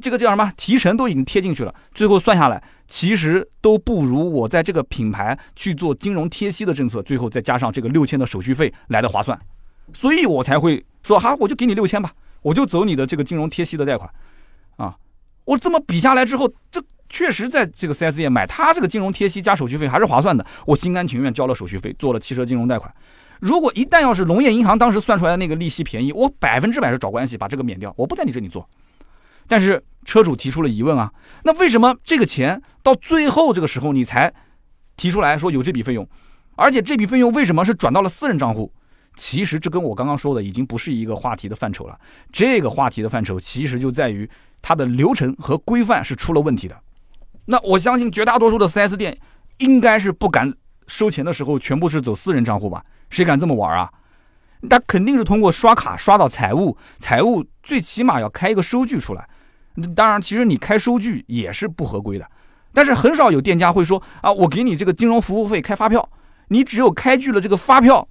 [0.00, 1.74] 这个叫什么提成都已经贴进去了。
[1.92, 9.36] 最后算下来，其实都不如我在这个品牌去做金融贴息的政策，最后再加上这个六千的手续费来的划算。
[9.92, 14.08] 所以我才会说哈，我就给你六千吧，我就走你的这个金融贴息的贷款
[14.76, 14.94] 啊。
[15.44, 16.80] 我这么比下来之后，这。
[17.12, 20.44] 确实，在这个 4S 店买，他这个金融贴息加手续费还是划算的。
[20.64, 22.92] 我心甘情愿交了手续费，做了汽车金融贷款。
[23.38, 28.66] 如果一旦要是农业银行当时算出来的那个利息便宜，我百分之百是找关系把这个免掉，我不在你这里做。
[29.46, 31.12] 但是车主提出了疑问啊，
[31.44, 34.32] 那为什么这个钱到最后这个时候你才
[34.96, 36.08] 提出来说有这笔费用？
[36.56, 38.72] 而且这笔费用为什么是转到了私人账户？
[39.16, 41.98] 其实这跟我刚刚说的已经不是一个话题的范畴了。
[42.32, 44.26] 这个话题的范畴其实就在于
[44.62, 46.80] 它的流程和规范是出了问题的。
[47.46, 49.18] 那我相信绝大多数的 4S 店
[49.58, 50.52] 应该是不敢
[50.86, 52.84] 收钱的时候全部是走私人账户吧？
[53.10, 53.92] 谁敢这么玩啊？
[54.70, 59.28] 他肯定是通过刷卡刷到财务，财务最起码要开一个收据出来。
[59.96, 62.30] 当然，其实你开收据也是不合规的。
[62.72, 66.08] 但是很少有店家会说啊，我给你这个金融服务费开发票，
[66.48, 68.06] 你只有开具了这个发票，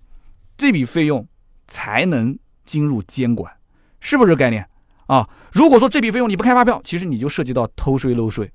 [0.58, 1.26] 这笔费用
[1.68, 3.52] 才能进入监管，
[4.00, 4.68] 是不是概念
[5.08, 5.28] 啊？
[5.52, 8.52] 如果说这笔费用你不开发票，其实你就涉及到偷税漏税。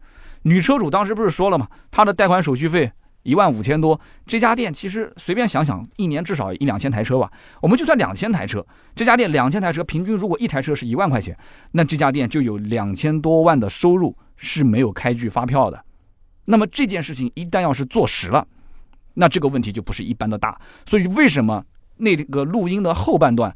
[0.47, 1.67] 女车主当时不是说了吗？
[1.91, 2.93] 她的贷款手续费
[3.25, 7.29] 一万五千多，这家店其实随便想想，一年至少一两千台车吧。
[7.61, 11.37] 我们就算两千台车，这家店两千台车，平均如果一台车是一万块钱，
[11.73, 15.85] 那这家店就有两千多万的收入是没有开具发票的。
[16.45, 18.47] 那么这件事情一旦要是坐实了，
[19.15, 20.57] 那这个问题就不是一般的大。
[20.89, 21.65] 所以为什么
[21.97, 23.53] 那个录音的后半段？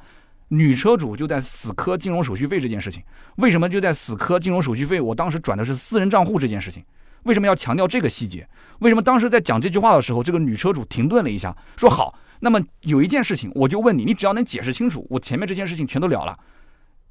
[0.53, 3.01] 女车主就在死磕金融手续费这件事情，
[3.37, 5.01] 为什么就在死磕金融手续费？
[5.01, 6.85] 我当时转的是私人账户这件事情，
[7.23, 8.49] 为什么要强调这个细节？
[8.81, 16.37] 为什么当时在讲这句话的时候，这个女车主停顿了一下，说好，那么有一件事情，我就问你，你只要能解释清楚，我前面这件事情全都了了。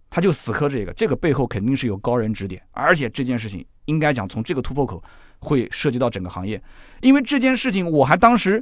[0.10, 5.02] 他就死磕这个，这个背后肯定是有高人指点，而且这件事情应该讲从这个突破口
[5.39, 6.62] 会涉及到整个行业，
[6.99, 8.62] 因为这件事情我还当时。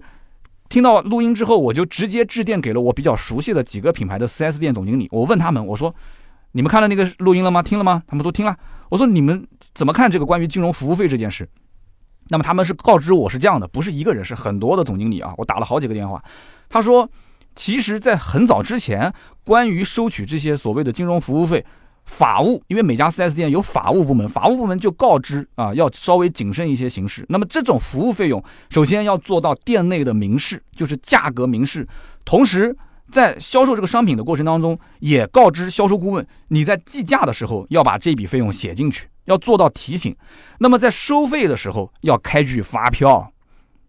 [0.70, 5.08] 听到录音之后，我就直接致电给了我比较熟悉的几个品牌的 4S 店总经理。
[5.12, 5.94] 我问他们，我说
[6.52, 7.64] ：“你们看了那个录音了吗？
[7.64, 8.56] 听了吗？”他们都听了。
[8.90, 11.48] 我说：“你们怎么看这个关于金融服务费这件事？”
[12.30, 15.34] 那么他们是告知我是这样的，不是一个人，是很多的总经理啊。
[15.38, 16.22] 我打了好几个电话。
[16.68, 17.10] 他说
[17.56, 19.14] ：“其实，在很早之前，
[19.46, 21.66] 关于收取这些所谓的金融服务费。”
[22.08, 27.24] 法务，因为每家 4S 店有法务部门，法务部门就告知啊，要稍微谨慎一些行事。
[27.30, 31.86] 那么这种服务费用，首先要做到店内的明示，就是价格明示。
[32.26, 32.76] 同时，
[33.12, 40.16] 在销售这个商品的过程当中，也告知销售顾问，你在计价的时候要把这笔费用写进去，要做到提醒。
[40.60, 43.32] 那么在收费的时候要开具发票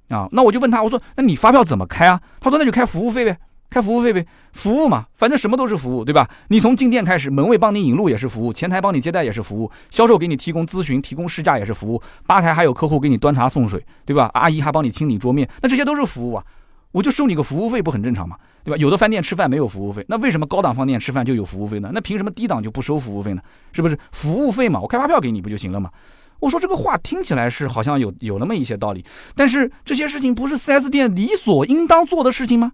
[0.08, 0.28] 啊。
[0.32, 2.20] 那我就问他，我说，那你发票怎么开啊？
[2.40, 3.38] 他说，那就开服务费呗。
[3.70, 6.28] 开服务费呗，服务嘛，反正什么都是服务，对吧？
[6.48, 14.30] 你从进店开始，门卫帮你引路也是服务，前台帮你接待也是服务，销售给你提供咨询、提供试驾也是服务，吧台还有客户给你端茶送水，对吧？
[14.32, 16.44] 阿姨还帮你清理桌面，那这些都是服务啊，
[16.92, 18.36] 我就收你个服务费不很正常吗？
[18.64, 18.76] 对吧？
[18.78, 21.90] 有的饭店吃饭没有服务费，那为什么高档饭店吃饭就有服务费呢？
[21.92, 23.42] 那凭什么低档就不收服务费呢？
[23.72, 24.80] 是不是服务费嘛？
[24.80, 25.90] 我开发票给你不就行了吗？
[26.40, 29.04] 我说这个话听起来是好像有有那么一些道理，
[29.34, 32.72] 但是这些事情不是 4S 店理所应当做的事情吗？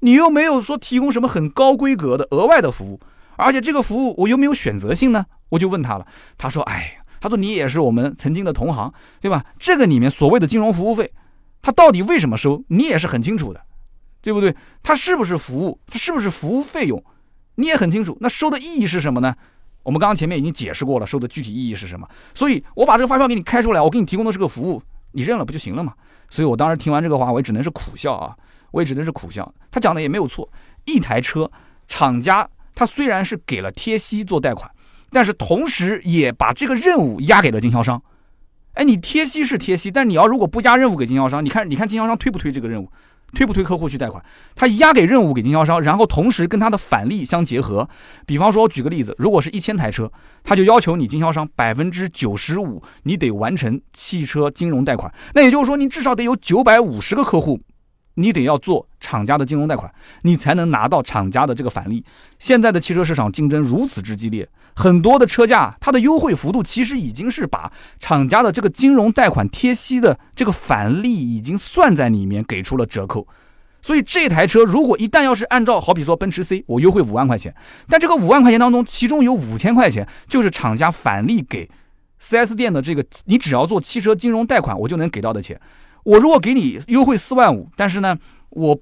[0.00, 3.00] 你又没有说提供什么很高规格的额外的服务，
[3.36, 5.26] 而且这个服务我又没有选择性呢？
[5.50, 6.06] 我就问他了，
[6.38, 9.44] 他说：“哎，他说你也是我们曾经的同行，对吧？
[9.58, 11.12] 这个里面所谓的金融服务费，
[11.60, 12.62] 他到底为什么收？
[12.68, 13.60] 你也是很清楚的，
[14.22, 14.54] 对不对？
[14.82, 15.78] 他是不是服务？
[15.86, 17.02] 他是不是服务费用？
[17.56, 18.16] 你也很清楚。
[18.20, 19.34] 那收的意义是什么呢？
[19.82, 22.08] 我们刚刚前面已经解释过了，收的具体意义是什么。
[22.32, 24.82] 所以我把这个发票给你开出来，我给你提供的是个服务，
[25.12, 25.92] 你认了不就行了嘛？
[26.28, 28.36] 所以我当时听完这个话，我也只能是苦笑啊。
[28.72, 30.48] 我也只能是苦笑，他讲的也没有错。
[30.86, 31.50] 一台车
[31.86, 34.70] 厂家他虽然是给了贴息做贷款，
[35.10, 38.02] 但是同时也把这个任务压给了经销商。
[38.74, 42.90] 哎，你贴息是贴息，但你要如果不压任务给经销商，你看你看经销商推不推这个任务？
[43.32, 44.24] 推不推客户去贷款？
[44.56, 47.88] 他压给任务给经销商，然后同时跟他的返利相结合。
[48.26, 50.10] 比方说，我举个例子，如果是一千台车，
[50.42, 55.12] 他就要求你经销商百分之九十五，你得完成汽车金融贷款。
[55.32, 57.60] 那也就是说，你至少得有九百五十个客户，
[58.14, 59.92] 你得要做厂家的金融贷款，
[60.22, 62.04] 你才能拿到厂家的这个返利。
[62.38, 73.26] 现在的汽车市场竞争如此之激烈，很多的车价它的优惠幅度其实已经是把厂家的这个金融贷款贴息的这个返利已经算在里面，给出了折扣。
[73.82, 77.54] 所以这台车如果一旦要是按照好比说奔驰 C，我优惠五万块钱，
[77.88, 81.70] 但这个五万块钱当中，其中有五千块钱就是厂家返利给
[82.20, 85.58] 4S 店的这个，你只要做汽车金融贷款，我就能给到的钱。
[86.04, 88.16] 我如果给你优惠四万五，但是呢，
[88.50, 88.78] 我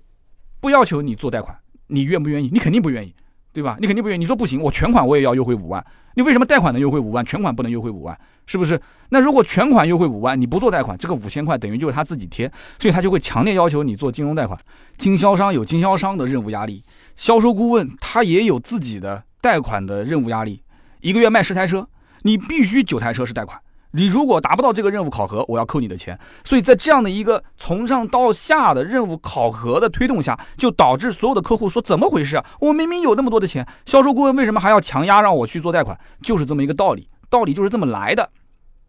[0.60, 1.56] 不要求你做贷款，
[1.88, 2.48] 你愿不愿意？
[2.52, 3.14] 你肯定不愿意，
[3.52, 3.76] 对吧？
[3.80, 4.18] 你肯定不愿意。
[4.18, 5.84] 你说不行，我全款我也要优惠五万。
[6.14, 8.18] 你为什么贷款能优惠五万，全款不能优惠五万？
[8.46, 8.80] 是不是？
[9.10, 14.58] 那如果全款优惠五万，你不做贷款，这个五千块等于就是他自己贴，所以他就会强烈要求你做金融贷款。
[14.96, 16.82] 经销商有经销商的任务压力，
[17.14, 20.62] 销售顾问他也有自己的贷款的任务压力。
[21.00, 21.88] 一个月卖十台车，
[22.22, 23.60] 你必须九台车是贷款。
[23.92, 26.18] 你如果达不到这个任务考核，我要扣你的钱。
[26.44, 32.44] 所以在这样的一个从上到下的任务考核的推动下，就导致所有的客户说怎么回事啊？
[32.60, 35.98] 我明明有那么多的钱，销售顾问为什么还要强压让我去做贷款？
[36.22, 38.30] 就是这么一个道理，道理就是这么来的，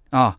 [0.09, 0.38] 啊。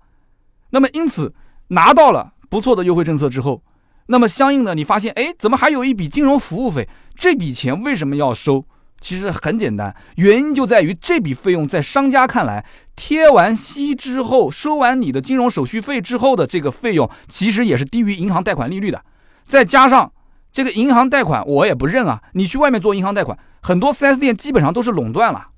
[0.70, 1.34] 那么因此
[1.68, 3.62] 拿到了不错的优惠政策之后，
[4.06, 6.88] 那么相应的你发现，哎，怎么还有一笔金融服务费？
[7.16, 8.64] 这笔钱为什么要收？
[9.00, 19.02] 其实很简单，原因就在于这笔费用在商家看来，贴完息之后，收完你的金融手续费之后的这个费用，其实也是低于银行贷款利率的。
[19.44, 20.12] 再加上
[20.52, 22.20] 这个银行贷款，我也不认啊。
[22.34, 25.48] 你去外面做银行贷款，很多 4S 店基本上都是垄断了，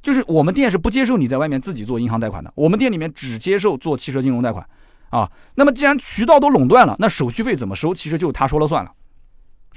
[0.00, 4.66] 就是我们店是不接受你在外面自己做银行贷款的，我们店里面只接受做汽车金融贷款
[5.10, 5.30] 啊。
[5.56, 8.90] 那么既然渠道都垄断了，那手续费怎么收，其实就他说了算了，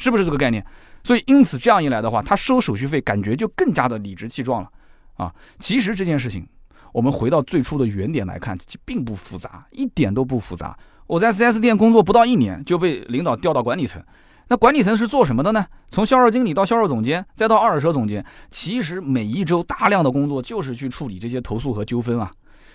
[0.02, 0.66] 是不是这个概念？
[1.04, 4.70] 所以，因此这样一来的话，他收手续费感觉就更加的理直气壮了
[5.18, 5.32] 啊！
[5.60, 6.48] 其实这件事情，
[6.92, 10.76] 我们回到最初的原点来看，其并不复杂，一点都不复杂。
[11.06, 14.04] 我在 4S 店工作不到一年，就被领导调到管理层。
[14.48, 15.66] 那管理层是做什么的呢？
[15.90, 22.32] 从销售经理到销售总监，再到二手车总监，其实每一周大量的工作就是去处理这些投诉和纠纷啊。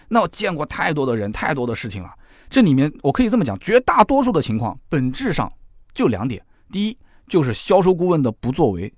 [0.09, 2.11] 那我见过太多的人，太多的事情了。
[2.49, 5.51] 这里面我可以这么讲，绝大多数的情况本质上
[5.93, 8.93] 就两点：第一，就是销售顾问的不作为，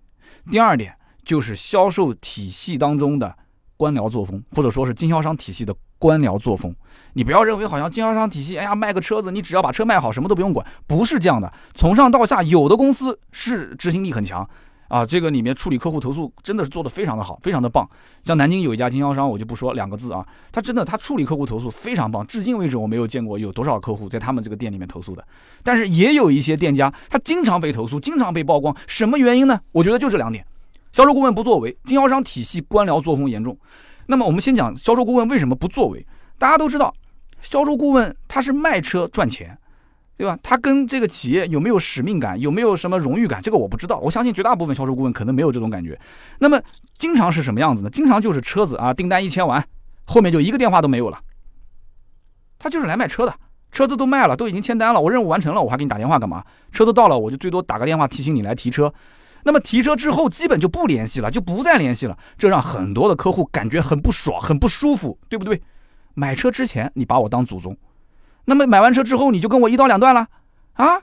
[0.51, 3.37] 第二点就是销售体系当中的
[3.77, 6.75] 官僚作风，或者说是经销商体系的官僚作风。
[7.14, 11.53] 你不要认为好像经销商体系，哎呀，卖个车子，你只要把车卖好，什么都不用管，不是这样的。
[11.75, 14.49] 从上到下，有的公司是执行力很强。
[14.88, 17.88] 啊，这个里面处理客户投诉真的是做得非常的好，非常的棒。
[18.24, 25.22] 像南京有一家经销商，我就不说两个字啊，他真的他处理客户投诉非常棒，至今为止我没有见过有多少客户在他们这个店里面投诉的。
[25.62, 29.61] 但是也有一些店家，他经常被投诉，经常被曝光，什么原因呢？
[29.72, 30.44] 我觉得就这两点：
[30.92, 33.57] 销售顾问不作为，经销商体系官僚作风严重。
[34.07, 36.07] 那么我们先讲销售顾问为什么不作为？
[36.38, 36.94] 大家都知道，
[37.42, 39.59] 销售顾问他是卖车赚钱。
[40.18, 40.37] 对吧？
[40.42, 43.40] 他跟这个企业有没有使命感，有没有什么荣誉感？
[43.40, 43.98] 这个我不知道。
[43.98, 45.96] 我相信绝大部分销售顾问可能没有这种感觉。
[46.40, 46.61] 那么
[46.98, 47.88] 经常是什么样子呢？
[47.88, 49.64] 经常就是车子啊，订单一签完，
[50.04, 51.20] 后面就一个电话都没有了。
[52.59, 53.33] 他就是来卖车的，
[53.70, 56.44] 车子都卖了，都已经签单了，我任务完成了，我还给你打电话干嘛？
[56.72, 58.92] 车子到了，我就最多打个电话提醒你来提车。
[59.44, 65.62] 那么提车之后，基本就不联系了，就不再联系了，这让很多的客户感觉很不爽，很不舒服，对不对？
[66.14, 67.76] 买车之前你把我当祖宗。
[68.48, 70.26] 那么买完车之后，你就跟我一刀两断了，
[70.72, 70.98] 啊？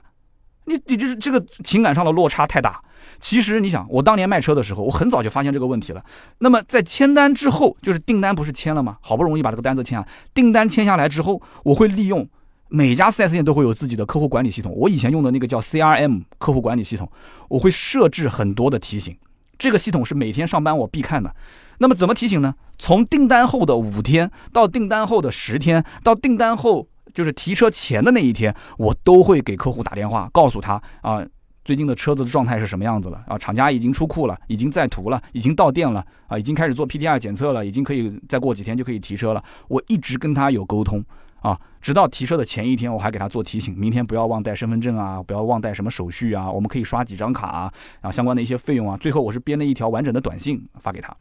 [0.64, 2.82] 你你就是这个情感上的落差太大。
[3.20, 6.04] 其实你想，我当年卖车的时候，我很早就发现这个问题了。
[6.38, 8.96] 那么在签单之后，就是订单不是签了吗？
[9.00, 10.04] 好不容易把这个单子签了，
[10.34, 12.28] 订单签下来之后，我会利用
[12.68, 14.74] 每家 4S 店都会有自己的客户管理系统。
[14.74, 17.08] 我以前用的那个叫 CRM 客户管理系统，
[17.48, 19.16] 我会设置很多的提醒。
[19.56, 21.32] 这个系统是每天上班我必看的。
[21.78, 22.56] 那么怎么提醒呢？
[22.76, 26.88] 从订单后的五天到订单后的十天到订单后。
[27.16, 31.24] 就是提车前的那一天，我都会给客户打电话，告诉他啊，
[31.64, 39.42] 最近的车子的状态是什么样子了啊，厂家已经出库了，已经在图了，已经到店了啊，已经开始做 PTI 检测了，已经可以再过几天就可以提车了。
[39.68, 41.02] 我一直跟他有沟通
[41.40, 47.72] 啊，直到提车的前一天，我还给他做提醒，明天不要忘带身份证啊，不要忘带什么手续啊，我们可以刷几张卡啊，
[48.02, 51.16] 然后相关的一些费用啊，最后我是编了一条完整的短信发给他。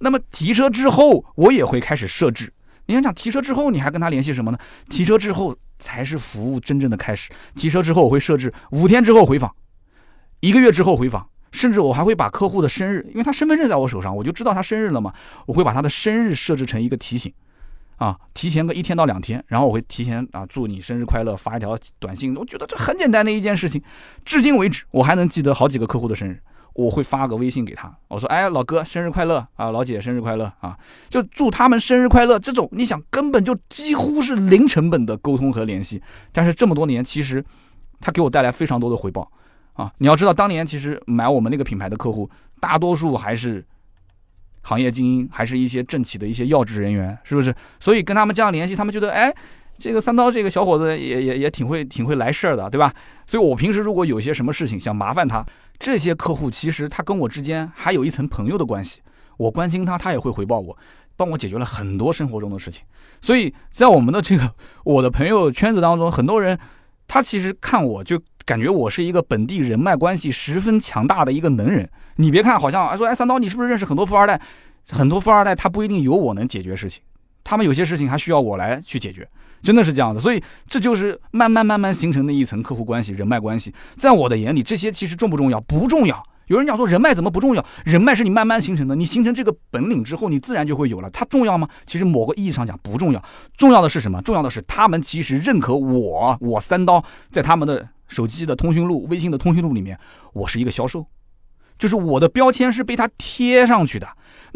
[0.00, 2.52] 那么提车之后，我也会开始设置。
[2.86, 4.58] 你想想，提车之后你还跟他联系什么呢？
[4.88, 7.30] 提车之后才是服务真正的开始。
[7.54, 9.54] 提车之后我会设置五天之后回访，
[10.40, 15.12] 一个月之后回访，甚至我还会把客户的生日，因为他身份证在我手上，我就知道他生日了嘛，
[15.46, 17.32] 我会把他的生日设置成一个提醒，
[17.96, 22.36] 啊，提前个一天到两天，然后我会提前啊祝你生日快乐，发一条短信。
[22.36, 23.82] 我觉得这很简单的一件事情，
[24.24, 26.40] 至今为止我还能记得好几个客户的生日，
[26.74, 30.76] 我会发个微信给他，我说哎老哥生日快乐啊，老姐生日快乐啊，
[31.08, 32.38] 就祝他们生日快乐。
[32.38, 36.02] 这种你想根本就几乎是零成本的沟通和联系，
[36.32, 37.44] 但是这么多年其实
[38.00, 39.30] 他给我带来非常多的回报。
[39.74, 43.64] 啊，你要知道，当年其实买我们那个品牌的客户，大多数还是
[44.62, 47.52] 行业精英，还是一些政企的一些要职人员，是不是？
[47.80, 49.34] 所以跟他们这样联系，他们觉得，哎，
[49.76, 52.94] 这个三刀这个小伙子也也也挺会挺会来事儿的，对吧？
[53.26, 55.44] 所以我平时如果有些什么事情想麻烦他，
[55.78, 59.00] 这些客户其实他跟我之间还有一层朋友的关系，
[59.36, 60.76] 我关心他，他也会回报我，
[61.16, 62.84] 帮我解决了很多生活中的事情。
[63.20, 64.54] 所以在我们的这个
[64.84, 66.58] 我的朋友圈子当中，很多人
[67.06, 68.20] 他其实看我就。
[68.46, 71.88] 感觉我是一个本地人脉关系十分强大的一个能人。
[72.16, 74.38] 你别看好像说，哎，三刀，你是不是认识很多富二代？
[74.90, 77.02] 很多富二代他不一定有我能解决事情，
[77.44, 79.28] 他们有些事情还需要我来去解决，
[79.62, 80.18] 真的是这样的。
[80.18, 83.72] 所以这就是慢慢慢慢形成的一层客户关系、人脉关系。
[83.96, 85.60] 在我的眼里，这些其实重不重要？
[85.60, 86.20] 不重要。
[86.46, 87.64] 有人讲说人脉怎么不重要？
[87.84, 91.08] 人脉是你慢慢形成的，你形成这个本领之后，你自然就会有了。
[91.10, 91.68] 它重要吗？
[91.86, 93.22] 其实某个意义上讲不重要。
[93.56, 94.20] 重要的是什么？
[94.22, 97.88] 重要的是他们其实认可我，我三刀在他们的。
[98.06, 99.98] 手机的通讯录、微信的通讯录里面，
[100.34, 101.04] 我是一个销售，
[101.78, 104.06] 就是我的标签是被他贴上去的。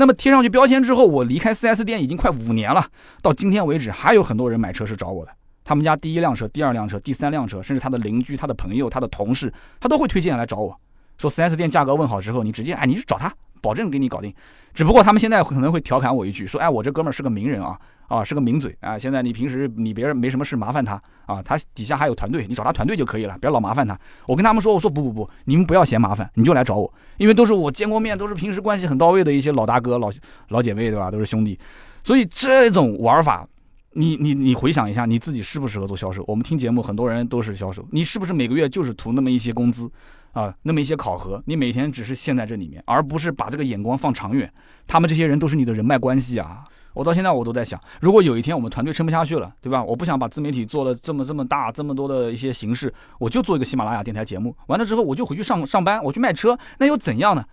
[0.00, 2.86] 那么贴上去标签之后，我离开 4S 店已经快五年了，
[3.20, 5.32] 到今天为止，还有很多人买车是找我的。
[5.64, 10.80] 他们家第一辆车、第二辆车、第三辆车，甚至他的邻居、他的朋友、他的同事，他都会推荐来找我，
[11.18, 14.32] 说 4S 店价格问好之后，你直接哎，你去找他，保证给你搞定。
[14.72, 17.78] 只不过他们现在可能会调侃我一句，说哎，我这哥们儿是个名人啊。
[18.08, 18.98] 啊，是个名嘴啊！
[18.98, 20.94] 现在你平时你别人没什么事麻烦他
[21.26, 24.00] 啊，他底下还有团队，你找他团队就可以了，别老麻烦他。
[24.26, 30.10] 我跟他们说，我说不不不，你们不要嫌麻烦，你就来找我，因为都是我见过面，都是平时关系很到位的一些老大哥、老
[30.48, 31.10] 老姐妹，对吧？
[31.10, 31.58] 都是兄弟，
[32.02, 33.46] 所以这种玩法，
[33.92, 36.24] 你你你回想一下，你自己适不适合做销售？
[36.26, 39.86] 我们听节目很多人都是销售，你是不是每个月就是图那么一些工资
[40.32, 41.42] 啊，那么一些考核？
[41.46, 44.52] 你每天只是陷在这里面，而不是把这个眼光放长远。
[44.86, 46.64] 他们这些人都是你的人脉关系啊。
[46.94, 49.84] 我到现在我都在想，如果有一天我们团队撑不下去了，对吧？
[49.84, 54.56] 我不想把自媒体做了这么这么大这么多的一些形式，我就做一个喜马拉雅电台节目。
[54.66, 57.44] 完了之后我就回去上上班，我去卖车，那又怎样呢？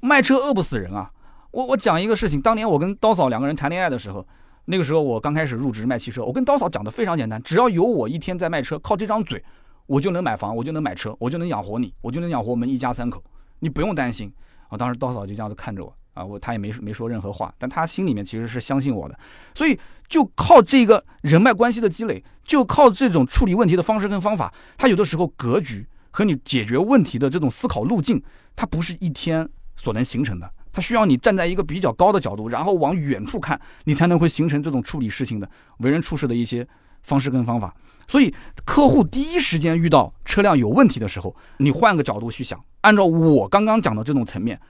[0.00, 1.10] 卖车饿不死人啊！
[1.50, 4.26] 我我讲一个事情，当年我跟刀嫂两个人谈恋爱的时候，
[4.66, 9.42] 那个时候我刚开始入职卖汽车，我跟刀嫂讲的非常简单，只要有我一天在卖车，靠这张嘴，
[9.86, 13.22] 我就能买房，我就能买车，我就能养活你，我就能养活我们一家三口，
[13.58, 14.32] 你不用担心。
[14.68, 15.94] 啊，当时刀嫂就这样子看着我。
[16.14, 19.18] 啊，我他也没没说任何话，但他心里面其实是相信我的，
[19.52, 19.76] 所以
[20.06, 28.22] 就靠这个人脉关系的积累，就靠这种处理问题的方式跟方法，他有的时候格局和你解决问题的这种思考路径，
[28.54, 36.64] 它不是一天所能形成的，它需要你站在一个比较高的角度，然后往远处看，你才能会形成这种处理事情的为人处事的一些
[37.04, 37.72] 方式跟方法。
[38.08, 38.34] 所以，
[38.66, 44.60] 客户第一时间遇到车辆有问题的时候，你换个角度去想，按照我刚刚讲的这种层面。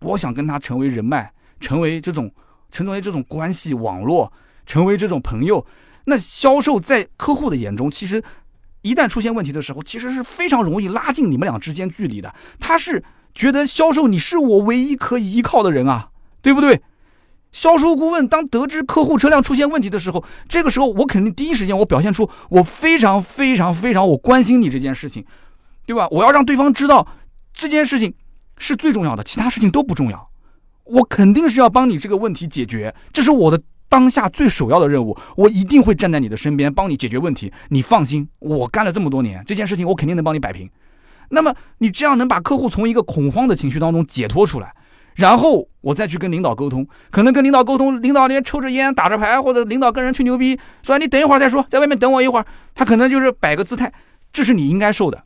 [0.00, 1.30] 我想跟他成为人脉，
[1.60, 2.32] 成为这种，
[2.70, 4.32] 成为这种关系网络，
[4.64, 5.66] 成为这种朋友。
[6.06, 8.22] 那销售在客户的眼中，其实
[8.80, 12.34] 一旦出现问题的时候，其实是非常容易拉近你们俩之间距离的。
[12.58, 16.08] 他是觉得销售你是我唯一可以依靠的人啊，
[16.40, 16.80] 对不对？
[17.52, 25.24] 销售顾问当得知客户车辆出现问题的时候，这个时候我肯定第一时间我表现出我非常非常非常我关心你这件事情，
[25.86, 26.08] 对吧？
[26.10, 27.06] 我要让对方知道
[27.52, 28.14] 这件事情。
[28.62, 30.28] 是最重要的，其他事情都不重要。
[30.84, 35.16] 我肯定是要帮你这个问题解决，这是我的当下最首要的任务。
[35.34, 37.50] 我一定会站在你的身边，帮你解决问题。
[37.70, 40.68] 你放心，我干了这么多年，这件事情我肯定能帮你摆平。
[41.30, 44.74] 那么你这样能把客户从一个恐慌的情绪当中解脱出来，
[45.20, 46.86] 然后我再去跟领导沟通。
[47.10, 52.46] 可能跟领导沟通，领导那边抽着烟打着牌，或者领导跟人吹牛逼，说你等一会儿再说，在外面等我一会儿。
[52.74, 53.92] 他可能就是摆个姿态，
[54.32, 55.22] 这是你应该受的。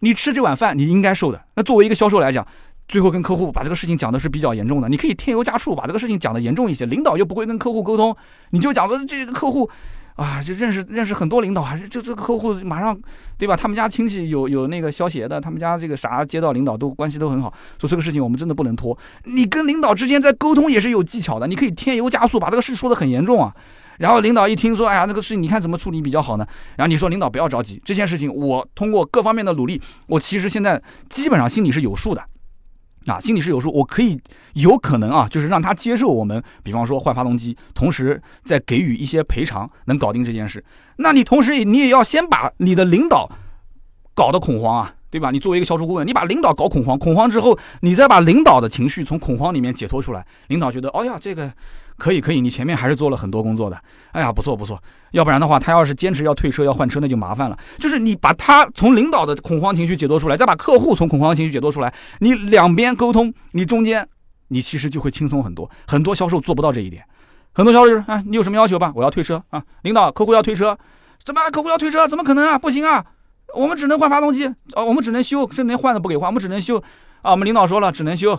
[0.00, 1.42] 你吃这碗饭，你应该受的。
[1.54, 2.46] 那作为一个销售来讲，
[2.88, 6.86] 最后跟客户把这个事情讲的是比较严重的，你可以添油加醋把这个事情讲的严重一些。
[6.86, 8.16] 领导又不会跟客户沟通，
[8.50, 9.68] 你就讲说这个客户，
[10.16, 12.98] 啊，就认识认识很多领导，还是就这个客户马上，
[13.36, 13.54] 对吧？
[13.54, 18.96] 他们家亲戚有有那个消协的，他们家这个啥街道领导都关系都很好，说这个事情我们真的不能拖。
[19.24, 23.54] 你跟领导之间在沟通也是有技巧的，你可以添油加醋把这个事说的很严重啊。
[23.98, 26.46] 然后领导一听说，哎呀，那个事情你看怎么处理比较好呢？
[26.76, 32.22] 然后你说领导不要着急，这件事情我通过各方面的努力，我其实现在基本上心里是有数的。
[33.06, 34.20] 啊，心里是有数，我可以
[34.54, 40.64] 有可能啊，就是让他接受我们，比方说换发动机，同时再给予一些赔偿，能搞定这件事。
[40.96, 43.30] 那你同时你也要先把你的领导
[44.14, 44.92] 搞得恐慌啊。
[45.08, 45.30] 对吧？
[45.30, 51.50] 你作为一个销售顾问，你把领导搞恐慌，恐慌之后，你再把领导的情绪从恐慌里面解脱出来，领导觉得，哎呀，这个
[51.96, 53.80] 可以可以，你前面还是做了很多工作的，
[54.12, 54.80] 哎呀，不错不错。
[55.12, 57.58] 要不然的话，他要是坚持要退车要换车，那就麻烦了。
[57.78, 64.06] 就是你把他从领导的恐慌情绪解脱出来，再把客户从恐慌情绪解脱出来，你两边沟通，你中间
[64.48, 65.70] 你其实就会轻松很多。
[65.86, 67.02] 很多销售做不到这一点，
[67.54, 68.92] 很多销售就是，啊，你有什么要求吧？
[68.94, 70.76] 我要退车啊，领导，客户要退车，
[71.24, 72.06] 怎么客户要退车？
[72.06, 72.58] 怎么可能啊？
[72.58, 73.04] 不行啊！
[73.54, 76.76] 我们只能换发动机，哦，我们只能修，甚至连换都不给换，我们只能修，
[77.22, 78.38] 啊，我们领导说了，只能修。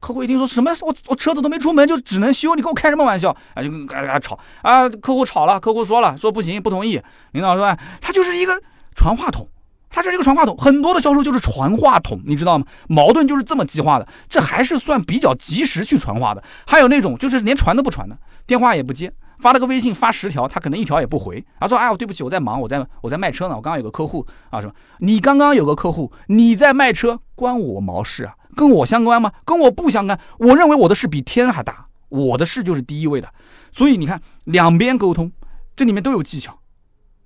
[0.00, 3.30] 客户一听说什么，我我车子都没出门就只能修，你跟我开什么玩笑？
[3.54, 7.00] 啊，就跟嘎嘎吵啊，客户吵了，客户说了，说不行，不同意。
[7.32, 8.60] 领导说，他就是一个
[8.94, 9.46] 传话筒，
[9.90, 12.64] 他是一个传话筒，很多的销售就是传话筒，你知道吗？
[12.88, 16.42] 矛盾就是这么激化的，这还是算比较及时去传话的。
[16.66, 19.12] 还有那种就是连传都不传的，电话也不接。
[19.38, 21.42] 发了个微信，发十条，他可能一条也不回。
[21.58, 23.56] 他说：“哎，我对不起，我在忙，我在我在卖车呢。
[23.56, 24.72] 我刚刚有个客户啊，什么？
[24.98, 28.34] 你刚刚有个客户，你在卖车，关我毛事啊？
[28.56, 29.32] 跟我相关吗？
[29.44, 30.18] 跟我不相干。
[30.38, 33.28] 我认为我的事比天还大，我的事就是第一位的。
[33.72, 35.30] 所以你看，两边沟通，
[35.76, 36.58] 这里面都有技巧。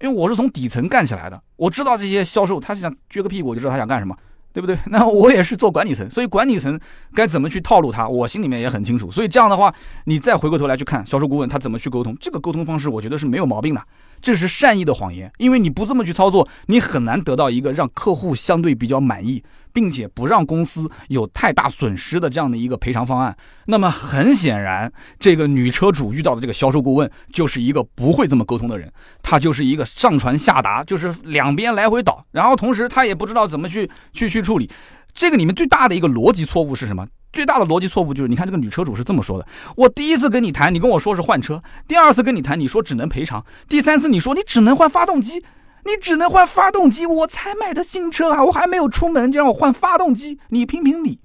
[0.01, 4.17] 因为我是从底层干起来的，我知道这些销售，他是想撅个屁股，我就知道他想干什么。”
[4.55, 4.79] 对不对？
[4.87, 6.79] 那我也是做管理层，所以管理层
[7.13, 9.11] 该怎么去套路他，我心里面也很清楚。
[9.11, 13.83] 所以这样的话，你再回过头来去看销售顾问他怎么去沟通，这个沟通方式我觉得是没有毛病的。
[14.25, 19.45] 这是善意的谎言，因为你不这么去操作，你很难得到一个让客户相对比较满意。
[19.75, 28.89] 并且不让公司有太大损失的这样的一个赔偿方案，那么很显然，这个女车主遇到的这个销售顾问就是一个不会这么沟通的人，
[29.21, 34.71] 他就是一个上传下达，就是两边来回倒，然后同时他也不知道怎么去去去处理。
[35.13, 37.09] 这个里面最大的一个逻辑错误是什么？
[37.35, 45.45] 最大的逻辑错误就是，你看这个女车主是这么说的：我第一次跟你谈，你跟我说是换车；第二次跟你谈，你说只能赔偿；第三次你说你只能换发动机。
[45.87, 51.21] 你只能换发动机，我才买的新车啊，我还没有出门就让我换发动机，你评评理，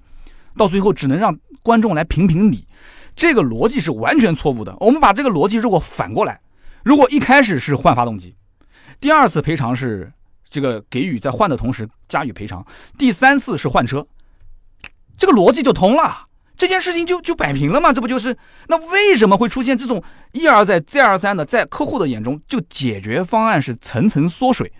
[0.54, 2.66] 到最后只能让观众来评评理，
[3.16, 4.76] 这个逻辑是完全错误的。
[4.78, 6.38] 我们把这个逻辑如果反过来，
[6.84, 8.34] 如果一开始是换发动机，
[9.00, 10.12] 第二次赔偿是
[10.50, 12.62] 这个给予在换的同时加以赔偿，
[12.98, 14.06] 第三次是换车，
[15.20, 16.22] 这个逻辑就通了。
[16.56, 18.34] 这件事情就就摆平了嘛，这不就是？
[18.68, 20.02] 那为什么会出现这种
[20.32, 24.72] 一而再再而三的，在客户的眼中，就解决方案是层层缩水，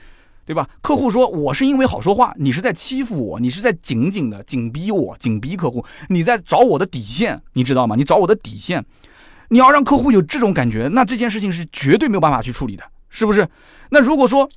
[0.47, 0.66] 对吧？
[0.80, 7.97] 客户说我是因为好说话，你是在欺负我，你是在紧紧的紧逼我，紧逼客户，你在找我的底线，你知道吗？
[7.97, 8.82] 你找我的底线，
[9.49, 13.47] 你要让客户有这种感觉，那这件事情是绝对没有办法去处理的，是不是？
[13.91, 14.49] 那如果说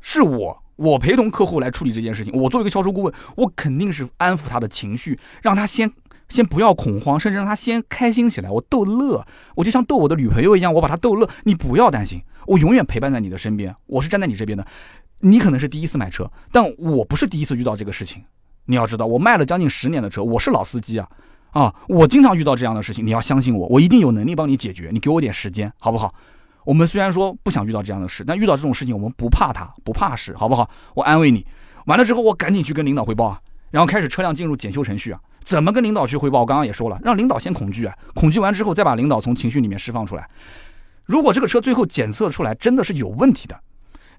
[0.00, 5.92] 是我，我陪同客户来处理这件事情，我作为一个销售顾问，我肯定是安抚他的情绪，让他先。
[6.28, 8.50] 先不要恐慌，甚至让他先开心起来。
[8.50, 9.24] 我逗乐，
[9.54, 11.30] 我就像逗我的女朋友一样，我把她逗乐。
[11.44, 14.66] 你不要担心，我永远陪伴在你的身边，我是站在你这边的。
[15.20, 18.24] 你可能是第一次买车，但我不是第一次遇到这个事情。
[18.64, 21.08] 你要知道，我卖了将近十年的车，我是老司机啊
[21.52, 21.72] 啊！
[21.86, 24.90] 我经常遇到这样的事情，你要相信我，我一定有能力帮你解决。
[24.92, 26.12] 你给我点时间，好不好？
[26.66, 30.68] 我们虽然说不想遇到这样的事，但遇到这种事情，我们不怕它，不怕事，好不好？
[30.94, 31.46] 我安慰你。
[31.86, 33.40] 完了之后，我赶紧去跟领导汇报啊，
[33.70, 35.20] 然后开始车辆进入检修程序啊。
[35.44, 36.40] 怎么跟领导去汇报？
[36.40, 40.28] 我刚刚也说了，让领导先恐惧啊，恐惧完之后再把领导从情绪里面释放出来。
[41.04, 43.56] 如果这个车最后检测出来真的是有问题的，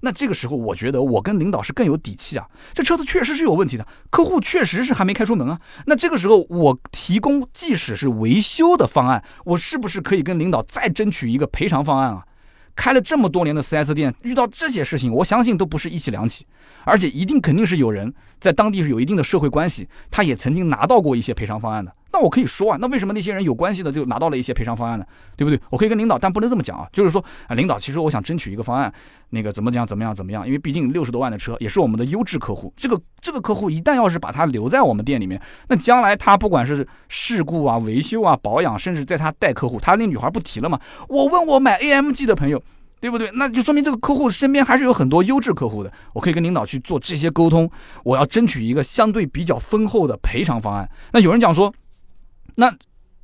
[0.00, 2.48] 那这个时候我觉得我跟领导是更有底气啊。
[2.72, 5.60] 这车子确实是有问题的，客户确实是还没开出门啊。
[5.84, 12.24] 那这个时候我提供即使是维修的方案，我是不是可以跟领导再争取一个赔偿方案啊？
[12.78, 16.46] 开了这么多年的 4S 店，遇到这些事情，我相信都不是一起两起。
[16.84, 21.92] 而且一定肯定是有人在当地是有一定的社会关系，他也曾经拿到过一些赔偿方案的。
[22.12, 25.04] 那我可以说啊，那为什么那些人有关系的就拿到了一些赔偿方案呢？
[25.36, 25.60] 对不对？
[25.70, 28.92] 我可以跟领导，但不能这么讲啊，就是说啊，领导，其实我想争取一个方案，
[29.30, 30.46] 那个怎么讲，怎么样，怎么样？
[30.46, 40.80] 因为毕竟六十多万的车也是我们的优质客户，这个这个客户一旦要是把他留在我们店里面，那将来他不管是事故啊、维修啊、保养，甚至在他带客户，他那女孩不提了吗？
[41.08, 42.62] 我问我买 AMG 的朋友。
[43.00, 43.30] 对不对？
[43.34, 45.92] 那就说明这个客户身边还是有很多优质客户的。
[46.14, 47.70] 我可以跟领导去做这些沟通，
[48.02, 50.90] 我要争取一个相对比较丰厚的赔偿方案。
[51.12, 51.72] 那有人讲说，
[52.58, 52.68] 那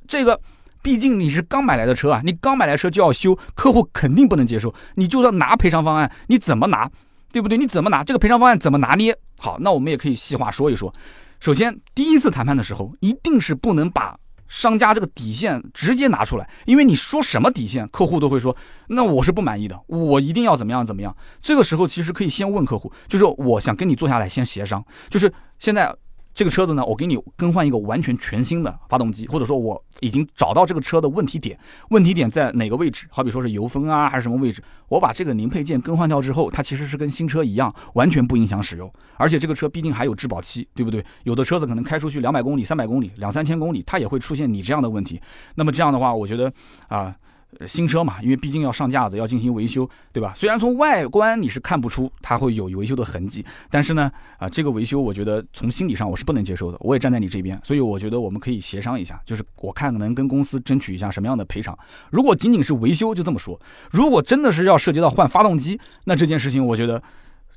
[0.07, 0.39] 这个
[0.81, 4.73] 毕竟你是刚买来的车啊，你刚买来车就要修，客户肯定不能接受。
[4.95, 6.89] 你就算拿赔偿方案，你怎么拿？
[7.31, 7.57] 对不对？
[7.57, 9.17] 你怎么拿这个赔偿方案怎么拿捏？
[9.37, 10.93] 好，那我们也可以细化说一说。
[11.39, 14.17] 首先，第一次谈判的时候，一定是不能把。
[14.47, 18.55] 商家这个底线直接拿出来，因为你说什么底线，客户都会说，
[18.89, 21.13] 那我是不满意的，我一定要怎么样怎么样。
[21.41, 25.91] 这个时候其实可以先问客户，就是我想跟你坐下来先协商，就是现在
[26.35, 31.57] 这个车子呢，我给你更换一个完全全新的发动机，或者说我已经找到这个车的问题点，
[31.91, 33.07] 问题点在哪个位置？
[33.09, 34.61] 好比说是油封啊，还是什么位置？
[34.89, 38.91] 我把这个零配件更换掉之后，它其实是跟新车一样，完全不影响使用。
[39.15, 41.03] 而且这个车毕竟还有质保期，对不对？
[41.23, 45.21] 有的车子可能开出去两百公里、三百公里、两三千公里，它也会出现你这样的问题。
[45.55, 46.51] 那么这样的话，我觉得
[46.89, 47.15] 啊。
[47.67, 50.33] 新车嘛，因为毕竟要上架子，要进行维修，对吧？
[50.35, 56.77] 虽然从外观你是看不出它会有维修的痕迹，但是呢，啊，这个维修我觉得从心理上我是不能接受的。
[56.81, 61.77] 我也站在你这边，所以我觉得我们可以协商一下，就是我看能跟公司争取一下什么样的赔偿。
[62.09, 63.59] 如果仅仅是维修就这么说，
[63.91, 67.01] 如果真的是要涉及到换发动机，那这件事情我觉得，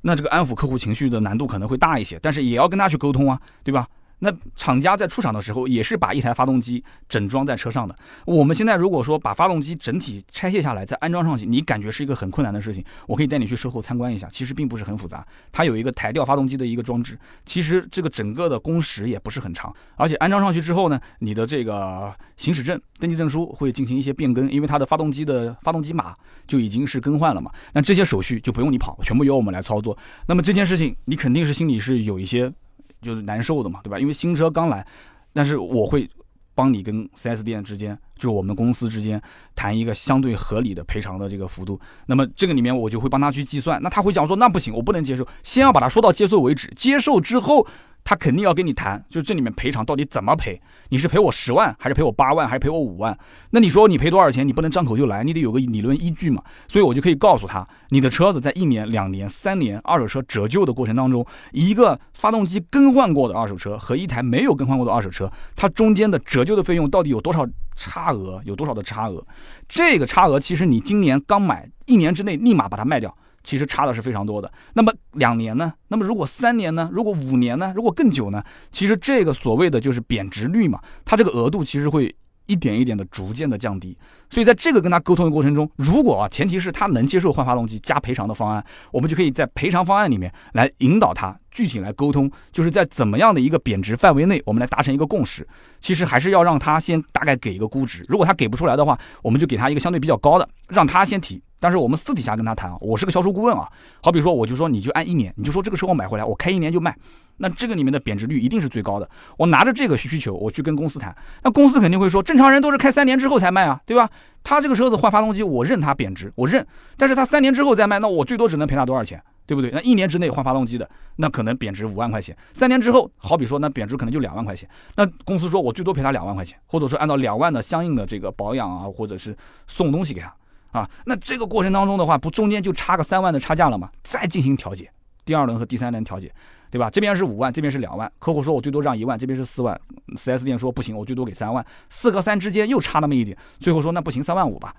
[0.02, 3.86] 那这个安抚客户情绪的难度可能会大一些，但是也要跟他去沟通啊，对吧？
[4.20, 7.96] 那厂家在出厂的时候也是把一台发动机整装在车上的。
[8.26, 12.84] 我们现在如果说把发动机整体拆卸下来再安装上去，你感觉是一个很困难的事情。
[13.06, 15.24] 我可以带你去售后参观一下，其实并不是很复杂。
[15.52, 17.16] 它有一个抬吊发动机的一个装置，
[17.46, 19.72] 其实这个整个的工时也不是很长。
[19.96, 26.14] 而且安装上去之后呢，你的这个行驶证、登记证书会进行一些变更，因为它的发动机的发动机码
[26.46, 27.52] 就已经是更换了嘛。
[27.72, 29.96] 那这些手续就不用你跑，全部由我们来操作。
[30.26, 32.52] 那么这件事情你肯定是心里是有一些。
[33.00, 33.98] 就是难受的嘛，对吧？
[33.98, 34.86] 因为新车刚来，
[35.32, 36.08] 但是我会
[36.54, 39.20] 帮你跟四 S 店之间，就是我们公司之间
[39.54, 41.80] 谈一个相对合理的赔偿的这个幅度。
[42.06, 43.80] 那么这个里面我就会帮他去计算。
[43.82, 47.66] 那他会讲说，那不行，我不能接受，先要把它说到接受为止，接受之后。
[48.08, 50.58] 他肯定要跟你谈，就这里面赔偿到底怎么赔？
[50.88, 53.14] 你是赔我十万，还是赔我八万，还是赔我五万？
[53.50, 54.48] 那你说你赔多少钱？
[54.48, 56.42] 你不能张口就来，你得有个理论依据嘛。
[56.68, 67.46] 所以我就可以告诉他，你的车子在一年、两年、三年二手车折旧的过程当中，一个发动机更换过的二手车和一台没有更换过的二手车，它中间的折旧的费用到底有多少
[67.76, 68.40] 差额？
[68.46, 69.22] 有多少的差额？
[69.68, 73.14] 这个差额其实你今年刚买，一年之内立马把它卖掉。
[73.48, 74.52] 其实差的是非常多的。
[74.74, 75.72] 那么两年呢？
[75.88, 76.90] 那么如果三年呢？
[76.92, 77.72] 如果五年呢？
[77.74, 78.44] 如果更久呢？
[78.70, 83.96] 其实这个所谓的就是贬值率嘛，它这个额度其实会一点一点的逐渐的降低。
[84.28, 95.48] 所以在这个跟他沟通的过程中，如果啊前提是他能接受换发动机加赔偿的方案，我们就可以在赔偿方案里面来引导他具体来沟通，就是在怎么样的一个贬值范围内，我们来达成一个共识。
[95.80, 101.42] 其实还是要让他先大概给一个估值，如果他给不出来的话，我们就给他一个相对比较高的，让他先提。
[101.60, 103.68] 但是我们私底下跟他谈啊，我是个销售顾问啊，
[104.02, 106.96] 好比说我就说你就按一年，你就说这个车我买回来我开一年就卖，
[107.38, 109.08] 那这个里面的贬值率一定是最高的。
[109.36, 114.08] 我拿着这个需求我去跟公司谈，那公司肯定会说正常人都是开三年之后才卖啊，对吧？
[114.44, 116.64] 他这个车子换发动机我认他贬值，我认，
[116.96, 119.70] 但是他三年之后再卖，那我最多只能赔他多少钱，对不对？
[119.72, 129.36] 那一年之内换发动机的，那可能贬值五万块钱，三年之后好比说那贬值可能就两万块钱，那公司说我最多赔他两万块钱，或者说按照两万的相应的这个保养啊，或者是
[129.66, 130.32] 送东西给他。
[130.72, 133.90] 啊，那这个过程当中的话，不中间就差个三万的差价了吗？
[134.02, 134.90] 再进行调解，
[135.24, 136.32] 第二轮和第三轮调解，
[136.70, 136.90] 对吧？
[136.90, 139.78] 这边是五万，这边是两万，客户说我最多让一万，这边是四万
[140.16, 144.74] ，4S 店说不行，我最多给三万，四和三之间又差那么一点，最后说那不行，三万五吧，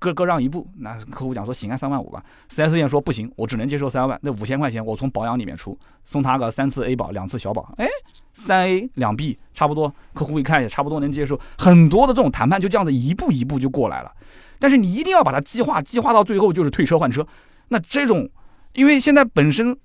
[0.00, 0.66] 各各让一步。
[0.78, 2.24] 那客户讲说行啊，三万五吧。
[2.50, 7.86] 4S 店说不行，我只能接受三万，那五千块钱我从保养里面出，送他个三次 A 保，两次小保，哎，
[8.34, 14.12] 三 A 两 B 差不多，客户一看也差不多能接受，很多的这种谈判就这样子一步一步就过来了。
[14.58, 17.26] 但是你一定要把它激化，激化到最后就是退车换车。
[17.68, 18.28] 那这种，
[18.72, 19.76] 因为现在本身，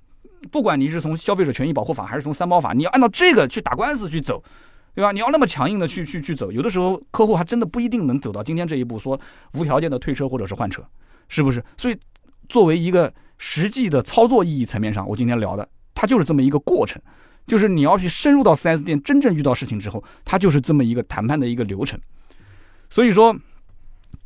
[0.49, 4.41] 不管你是从消费者权益保护法还是从三包法，你要按照这个去打官司去走，
[4.95, 5.11] 对吧？
[5.11, 9.19] 你要那么强硬的去去去走，有的时候客户还真的不一定能走到今天这一步，说
[9.55, 10.82] 无条件的退车或者是换车，
[11.28, 11.63] 是不是？
[11.78, 11.97] 所以
[12.47, 17.01] 作为一个实际的操作意义层面上，我今天聊的，它就是这么一个过程，
[17.45, 21.99] 就是你要去深入到 4S 店，真正遇到事情之后，它就是这么一个谈判的一个流程。
[22.89, 23.36] 所以说。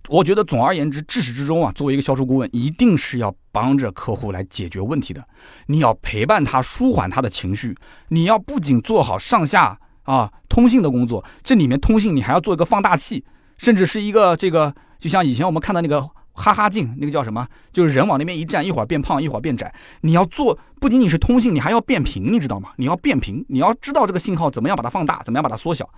[0.09, 5.23] 我觉得总而言之，至始至终啊，作为一个销售顾问，一定是要帮着客户来解决问题的。
[5.67, 7.75] 你要陪伴他，舒缓他的情绪。
[8.09, 13.23] 你要不仅做好上下啊通信的工作，这里面通信你还要做一个放大器，
[13.57, 16.09] 甚至是一个这个，就像以前我们看到那个。
[16.37, 17.47] 哈哈镜，那个叫什么？
[17.73, 19.73] 就是人往那边一站，一会儿变胖，一会儿变窄。
[20.01, 22.69] 你要做，不仅仅是通信，你还要变频，你知道吗？
[22.77, 25.89] 你要变频，你要知道这个信号怎么样把它放大，怎么样把它缩小。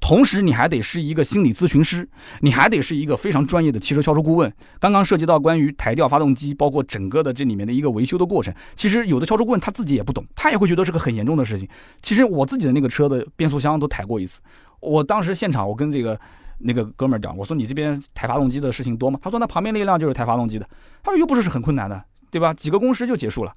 [0.00, 2.08] 同时，你还得是一个心理咨询师，
[2.40, 4.50] 你还得是一个非常专业的汽车销售顾问。
[4.80, 11.68] 刚刚涉及到关于抬掉发动机，包括整个的这里面的一个维修的过程，其实有的销售顾问他自己也不懂，他也会觉得是个很严重的事情。
[12.00, 14.40] 其实我自己的那个车的变速箱都抬过一次，
[14.80, 16.18] 我当时现场我跟这个。
[16.64, 19.18] 那个哥们儿讲，我说你这边抬发动机的事情多吗？
[19.22, 20.68] 他说那旁边那一辆就是抬发动机的。
[21.02, 22.54] 他说又不是是很困难的，对吧？
[22.54, 23.52] 几个工时就结束了。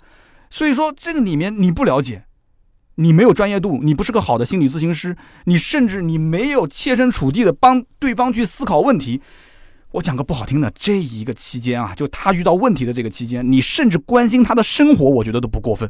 [0.50, 2.26] 所以说这个里面你不了解，
[2.96, 9.22] 你没有专业度，你不是个好的心理咨询师，你甚至你没有切身处地的帮对方去思考问题。
[9.92, 15.90] 我讲个不好听的，这一个期间啊，就他遇到问题的这个期间，你甚至关心他的生活，我觉得都不过分。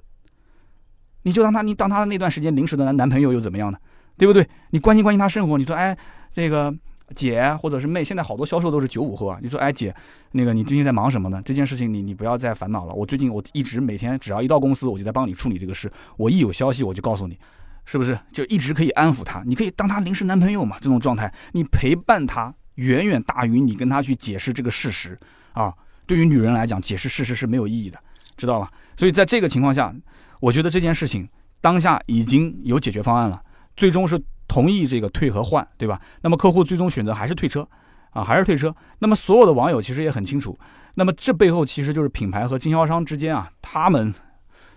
[1.23, 3.77] 你就当他你当他的那段时间临时的男男朋友又怎么样呢？
[4.17, 4.47] 对不对？
[4.71, 5.97] 你关心关心他生活，你说哎
[6.33, 6.73] 这个。
[7.13, 9.37] 姐或者是妹，现在好多销售都是九五后啊。
[9.41, 9.93] 你说，哎姐，
[10.31, 11.41] 那个你最近在忙什么呢？
[11.45, 12.93] 这件事情你你不要再烦恼了。
[12.93, 15.91] 我最近我一直每天只要一到公司，我就在帮你处理这个事。
[16.17, 17.37] 我一有消息我就告诉你，
[17.85, 18.17] 是不是？
[18.31, 20.77] 就一直可以安抚他，你可以当他临时男朋友嘛。
[20.81, 25.17] 这种状态，你陪伴他远远大于你跟他去解释这个事实
[25.53, 25.73] 啊。
[26.07, 27.99] 对于女人来讲，解释事实是没有意义的，
[28.37, 28.71] 知道吧？
[28.95, 29.93] 所以在这个情况下，
[30.39, 31.27] 我觉得这件事情
[31.61, 33.41] 当下已经有解决方案了，
[33.75, 34.21] 最终是。
[34.47, 35.99] 同意这个退和换，对吧？
[36.21, 37.67] 那么客户最终选择还是退车，
[38.11, 38.73] 啊，还是退车。
[38.99, 40.55] 那么所有的网友其实也很清楚，
[40.93, 44.13] 那么这背后其实就是品牌和经销商之间啊，他们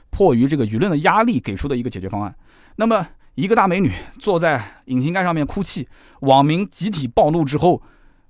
[0.09, 2.35] 迫于这个舆论的压力给出的一个解决方案。
[2.77, 5.87] 那么一个大美女坐在引擎盖上面哭泣，
[6.21, 7.83] 网民集体暴怒之后，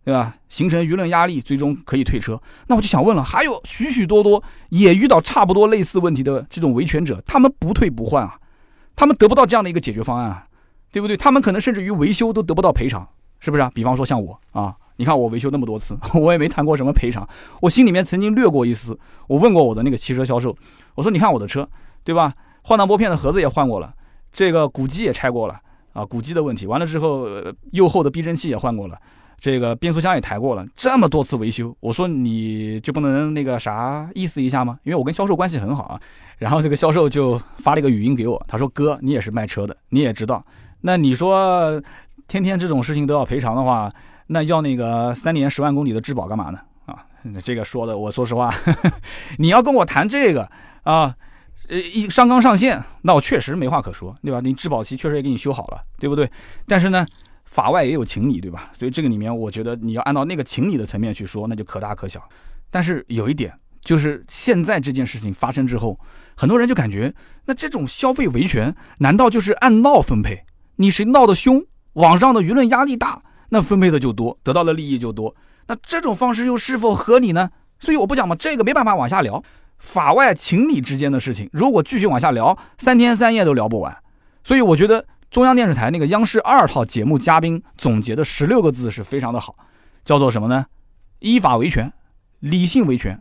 [0.05, 0.35] 对吧？
[0.49, 2.39] 形成舆论压力，最终可以退车。
[2.67, 8.41] 那我就想问了，还有许许多多也遇到差不多类似问题的这种维权者，他们不退不换啊，
[8.97, 10.45] 他们得不到这样的一个解决方案啊。
[10.91, 11.17] 对不对？
[11.17, 13.07] 他们可能甚至于维修都得不到赔偿，
[13.41, 13.71] 是不是啊？
[13.75, 17.29] 比方说像我啊，你看我维修那么多次， 我也没谈过什么赔偿。
[17.61, 20.57] 我心里面曾经略过一丝，我问过我的那个汽车销售，
[20.95, 21.69] 我说你看我的车，
[22.05, 22.33] 对吧？
[22.63, 23.95] 换挡拨片的盒子也换过了，
[24.33, 25.61] 这个鼓机也拆过了
[25.93, 26.67] 啊，鼓机的问题。
[26.67, 27.27] 完了之后，
[27.73, 28.99] 右后的避震器也换过了，
[29.39, 34.79] 这个变速箱也抬过了，这么多次维修，我说你就不能那个啥意思一下吗？
[34.83, 36.01] 因为我跟销售关系很好啊。
[36.39, 40.43] 然后这个销售就发了一个语音给我，他说哥，你也是卖车的，你也知道。
[40.83, 41.83] 那你说，
[42.27, 43.91] 天天这种事情都要赔偿的话，
[44.29, 46.59] 那要那个三年十万公里的质保干嘛呢？
[46.87, 47.05] 啊，
[47.43, 48.55] 这个说的，我说实话，
[49.39, 50.49] 你要跟我谈这个
[50.85, 51.15] 啊，
[51.69, 54.41] 呃，一上纲上线，那我确实没话可说，对吧？
[54.41, 56.31] 你质保期确实也给你修好了，对不对？
[56.67, 57.05] 但是呢，
[57.45, 58.71] 法外也有情理，对吧？
[58.73, 62.23] 所以这个里面，我觉得你要按照那个情理的层面去说，那就可大可小。
[62.71, 65.99] 但是有一点，就是现在这件事情发生之后，
[66.37, 67.13] 很多人就感觉，
[67.47, 70.45] 那这种消费维权，难道就是按闹分配？
[70.81, 71.65] 你谁闹得凶，
[71.95, 75.35] 网上的舆论压力大，那分配的就多，得到的利益就多。
[75.67, 77.51] 那这种方式又是否合理呢？
[77.81, 79.43] 所以我不讲嘛，这个没办法往下聊，
[79.79, 83.97] 法外情理之间的事情，如果继续往下聊，三天三夜都聊不完。
[84.45, 89.57] 所以我觉得中央电视台那个央视二套节目嘉宾总结的十六个字是非常的好，
[90.05, 90.67] 叫做什么呢？
[91.19, 91.93] 依法维权，
[92.39, 93.21] 理性维权，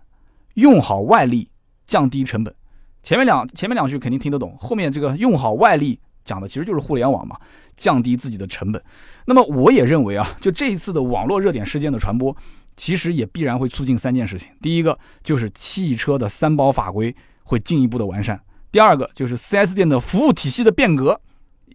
[0.53, 1.49] 用好外力，
[1.87, 2.53] 降低成本。
[3.01, 5.99] 前面两前面两句肯定听得懂，后面这个用好外力。
[6.27, 7.37] 讲的其实就是互联网嘛，
[7.77, 8.83] 降低自己的成本。
[9.25, 12.35] 那么我也认为啊，就这一次的网络热点事件的传播，
[12.75, 14.49] 其实也必然会促进三件事情。
[14.61, 18.37] 第一个就是汽车的三包法规会进一步的完善；
[18.71, 21.19] 第二个就是 4S 店的服务体系的变革，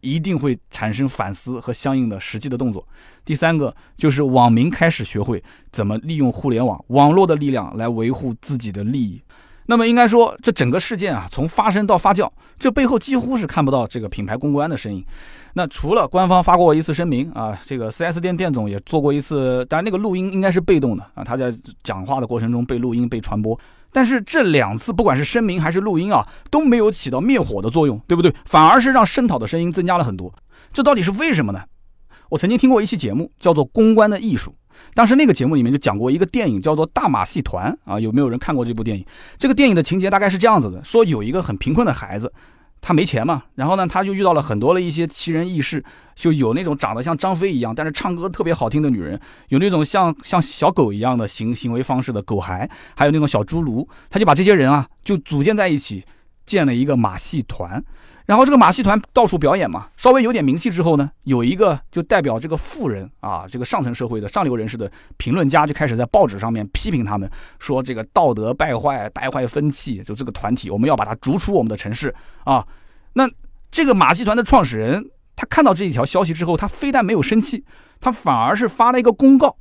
[0.03, 2.83] 一定会产生反思和相应的实际的动作；
[3.25, 9.23] 第三个就是网民开始学会怎么利用互联网网络的力量来维护自己的利益。
[9.67, 15.05] 那么应该说，这整个事件啊，从发生到发酵，这背后几乎是看不到这个品牌公关的身影。
[15.55, 23.59] 那除了官方发过一次声明啊，这个 4S 店店总也做过一次，当然那个录音应该是被动的啊，他在讲话的过程中被录音被传播。
[23.93, 28.35] 但是这两次不管是声明还是录音啊，都没有起到灭火的作用，对不对？
[28.47, 30.33] 反而是让声讨的声音增加了很多。
[30.73, 31.63] 这到底是为什么呢？
[32.31, 34.51] 我曾经听过一期节目，叫做《公关的艺术》。
[34.95, 39.05] 当时那个节目里面就讲过一个电影，叫做《大马戏团》啊，有没有人看过这部电影？
[39.39, 42.33] 这个电影的情节大概是这样子的：说有一个很贫困的孩子，
[42.81, 49.19] 他没钱嘛，然后呢，他就遇到了很多的一些奇人异事，就有那种长得像张飞一样，但是唱歌特别好听的女人，
[49.49, 56.05] 有那种像像小狗一样的行行为方式的狗孩，还有那种小侏儒，他就把这些人啊就组建在一起，
[56.45, 57.83] 建了一个马戏团。
[58.25, 72.15] 然后这个马戏团到处表演嘛，稍微有点名气之后呢，有一个就代表这个富人啊，这个上层社会的上流人士的评论家就开始在报纸上面批评他们，说这个道德败坏、败坏风气，就这个团体我们要把它逐出我们的城市
[72.45, 72.67] 啊。
[73.15, 73.29] 那
[73.71, 77.65] 这个马戏团的创始人他看到这一条消息之后，他非但没有生气，
[78.01, 79.57] 他反而是发了一个公告，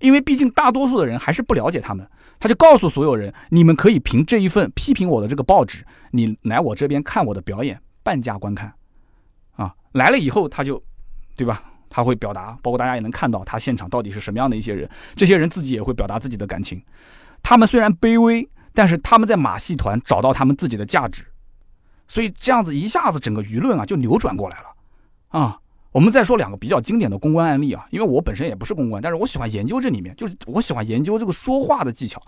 [0.00, 7.80] 因为毕竟大多数的人还是不了解他们，他就告诉所有人，你们可以凭这一份批评我的这个报纸，你来我这边看我的表演。
[8.08, 8.72] 半价观看，
[9.56, 10.82] 啊，来了以后他就，
[11.36, 11.62] 对吧？
[11.90, 14.88] 他会表达，包括大家也能看到他现场到底是什么样的一些人。
[15.14, 16.82] 这些人自己也会表达自己的感情。
[17.42, 21.22] 他们虽然卑微，但是他们在马戏团找到他们自己的价值。
[22.06, 24.66] 所以这样子一下子整个舆论啊就扭转过来了。
[25.28, 25.60] 啊，
[25.92, 32.22] 我们再说两个比较经典的公关案例啊，因为我本身也不是公关，但是我喜欢研究这里面，就是我喜欢研究这个说话的技巧。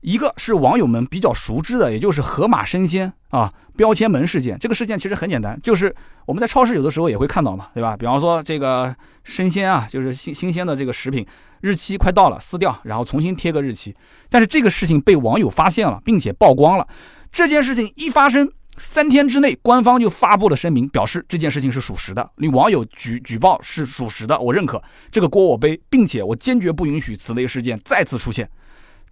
[0.00, 4.58] 一个是网友们比较熟知的，也就是盒马生鲜啊标签门事件。
[4.58, 5.94] 这个事件其实很简单，就是
[6.26, 7.96] 我们在超市有的时候也会看到嘛，对吧？
[7.96, 8.94] 比方说这个
[9.24, 11.26] 生鲜啊，就是新新鲜的这个食品，
[11.60, 13.94] 日期快到了，撕掉，然后重新贴个日期。
[14.28, 16.86] 但是这个事情被网友发现了，并且曝光了。
[17.30, 28.50] 这件事情一发生，三天之内，官方就发布了声明，表示这件事情是属实的，你网友举举报是属实的，我认可，这个锅我背，并且我坚决不允许此类事件再次出现。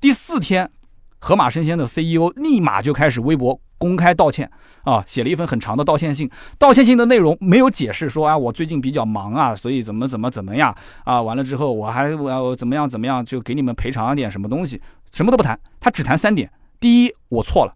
[0.00, 0.70] 第四天，
[1.18, 4.50] 盒马生鲜的 CEO 立马就开始微博公开道歉
[4.82, 14.80] 啊，写了一封很长的道歉信，道歉信的内容没有解释说啊，我最近比较忙啊，所以怎么怎么怎么样啊，完了之后我还我要怎么样怎么样，就给你们赔偿点什么东西，
[15.12, 16.50] 什么都不谈，他只谈三点：
[16.80, 17.74] 第一，我错了。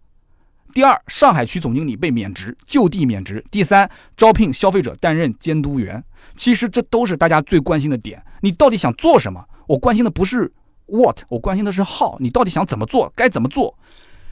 [0.73, 3.45] 第二，上海区总经理被免职，就地免职。
[3.51, 3.87] 第三，
[4.17, 6.03] 招聘消费者担任监督员。
[6.35, 8.23] 其实这都是大家最关心的点。
[8.41, 9.45] 你到底想做什么？
[9.67, 10.51] 我关心的不是
[10.85, 12.17] what，我关心的是 how。
[12.19, 13.11] 你到底想怎么做？
[13.15, 13.77] 该怎么做？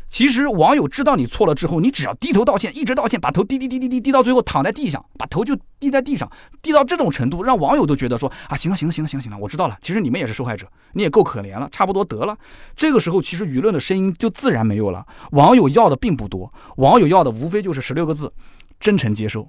[0.10, 6.30] 其实网友知道你错了之后，你只要低头道歉，一直道歉，把头低低低低低低到最后躺在地上，把头就低在地上，
[6.62, 9.78] 低到这种程度，让网友都觉得说啊，行了行了行了行了行了，我知道了。
[9.82, 12.38] 其实你们也是受害者，你也够可怜了，差不多得了。
[12.76, 15.08] 这个时候，其实舆论的声音就自然没有了。
[15.32, 18.34] 网友要的并不多，网友要的无非就是十六个字：
[18.82, 19.47] 真诚接受，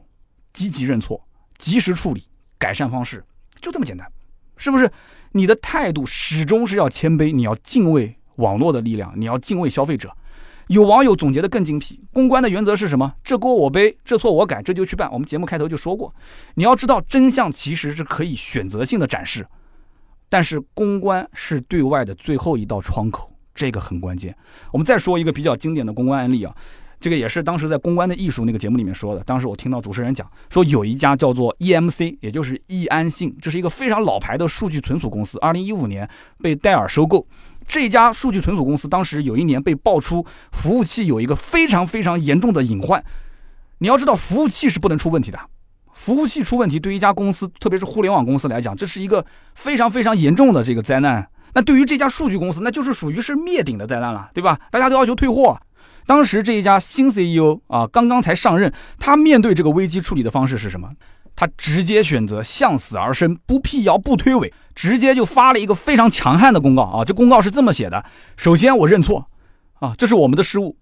[0.53, 1.20] 积极认错，
[1.59, 2.22] 及时处理，
[2.57, 3.24] 改善方式，
[3.61, 4.07] 就这么简单，
[4.57, 4.88] 是不是？
[5.33, 10.14] 你的态度始终是要谦卑，你要敬畏网络的力量，你要敬畏消费者。
[10.68, 13.12] 有网友总结的更精辟，公关的原则是什么？
[13.24, 15.11] 这锅我背，这错我改，这就去办。
[15.12, 16.14] 我们节目开头就说过，
[16.55, 19.47] 你要知道真相其实是可以选择性的展示，
[20.28, 24.35] 但是公关是对外的最后一道窗口，这个很关键。
[24.70, 26.55] 我们再说一个比较经典的公关案例啊，
[27.03, 29.24] 这个也是当时在《公关的艺术》那个节目里面说的。
[29.24, 36.09] 当时我听到主持人讲说，有一家叫做 EMC，也就是易安信，这是一个非常老牌的数据存储公司，二零一五年
[36.40, 37.26] 被戴尔收购。
[37.66, 43.05] 这家数据存储公司当时有一年被爆出服务器有一个非常非常严重的隐患。
[43.78, 45.40] 你要知道，服务器是不能出问题的。
[45.92, 49.26] 服务器出问题，对于一家公司，特别是互联网公司来讲，这是一个
[49.57, 51.28] 非常非常严重的这个灾难。
[51.55, 54.57] 那对于这家数据公司，那就是属于是灭顶的灾难了，对吧？
[54.70, 55.61] 大家都要求退货。
[56.07, 60.90] 当时这一家新 CEO 啊，刚刚才上任，他面对这个危机处理的方式是什么？
[61.34, 64.53] 他直接选择向死而生，不辟谣，不推诿。
[64.74, 67.05] 直接就发了一个非常强悍的公告啊！
[67.05, 68.05] 这公告是这么写的：
[68.38, 69.28] 首先，我认错，
[69.80, 70.76] 啊，这是我们的失误；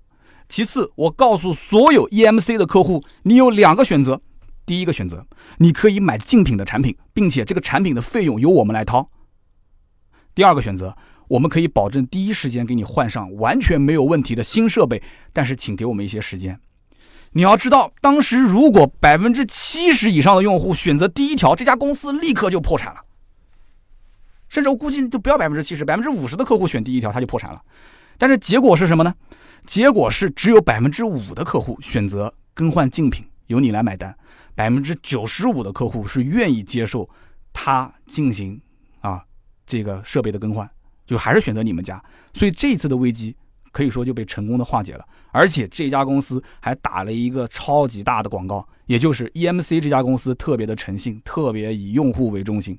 [0.49, 4.21] 其次，我告诉所有 EMC 的客户，你有两个选择，
[4.65, 5.27] 第一个选择，
[5.59, 9.09] 你可以买竞品的产品，并且这个产品的费用由我们来掏；
[10.37, 10.97] 第二个选择，
[11.31, 15.01] 我们可以保证第一时间给你换上完全没有问题的新设备，
[15.33, 16.59] 但是请给我们一些时间。
[17.33, 23.01] 你要知道，当时如果百分之七十以上的用户选择第一条，这家公司立刻就破产了。
[24.49, 27.63] 甚至我估计就不要百分之七十，百分之五十的客户选第一条他就破产了。
[28.19, 29.15] 但是结果是什么呢？
[29.65, 34.11] 结果是只有百分之五的客户选择更换竞品，由你来买单；
[34.57, 37.09] 百分之九十五的客户是愿意接受
[37.53, 38.61] 他进行
[38.99, 39.23] 啊
[39.65, 40.69] 这个设备的更换，
[41.11, 42.03] 就还是选择你们家。
[42.33, 43.35] 所以这次的危机
[43.73, 45.05] 可以说就被成功的化解了。
[45.33, 52.79] 而且这家公司还打了一个超级大的广告，也就是 EMC 这家公司特别的诚信，特别以用户为中心。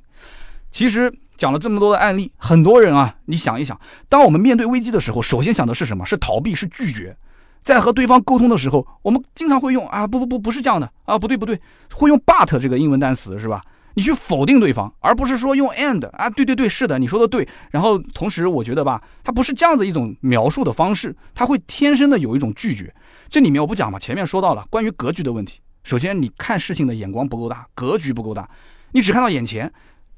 [0.69, 6.05] 其实讲了这么多的案例，很多人啊，你想一想，当我们面对危机的时候，首先想的是什么？
[6.05, 7.15] 是逃避，是拒绝。
[7.61, 11.59] 在和对方沟通的时候，我们经常会用啊，不不不，不是这样的啊，不对不对，
[11.93, 13.61] 会用 but 这个英文单词是吧？
[13.95, 17.47] 你去否定对方，而不是说用 and 啊，对对对，是的，你说的对。
[17.71, 22.93] 然后同时，我觉得吧，它不是这样子一种描述的方式，它会天生的有一种拒绝。
[23.29, 25.59] 这里面我不讲嘛，前面说到了关于格局的问题。
[25.83, 28.49] 首先，你看事情的眼光不够大，格局不够大，
[28.91, 29.71] 你只看到眼前，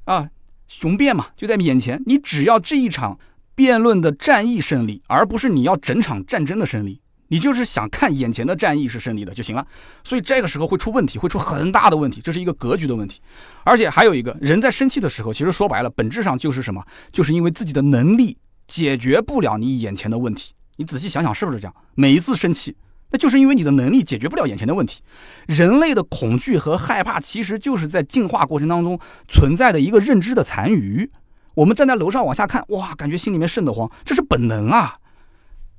[0.04, 0.28] 啊。
[0.66, 2.02] 雄辩嘛，就在眼前。
[2.06, 3.18] 你只要这一场
[3.54, 7.02] 辩论的战役胜利，而不是你要整场战争的胜利。
[7.28, 9.66] 你就是想看眼前的战役是胜利的就行了。
[10.02, 13.20] 所以这个时候会出问题，会出很大的问题，这是一个格局的问题。
[13.64, 16.84] 而且还有一个人在生气的时候，其实说白了，本质上就是什么？
[17.12, 20.52] 就是因为自己的能力解决不了你眼前的问题。
[20.76, 21.74] 你仔细想想，是不是这样？
[21.94, 22.76] 每一次生气。
[23.10, 25.00] 那就是因为你的能力解决不了眼前的问题。
[25.46, 28.98] 人类的恐惧和害怕，其实就是在进化过程当中
[29.28, 31.08] 存在的一个认知的残余。
[31.54, 34.94] 我们站在楼上往下看，哇，感觉心里面瘆得慌，这是本能啊，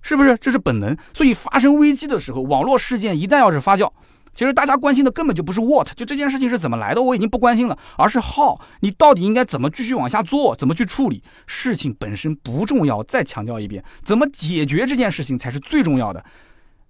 [0.06, 0.38] 是不是？
[0.38, 0.96] 这是本能。
[1.16, 3.92] 所以发生危机的时候，网络事件一旦要是发酵，
[4.36, 13.02] 其实大家关心的根本就不是 what，就这件事情是怎么来的，我已经不关心了，而是 how，你到底应该怎么继续往下做，怎么去处理事情本身不重要。
[13.02, 16.24] 再强调一遍，怎么解决这件事情才是最重要的。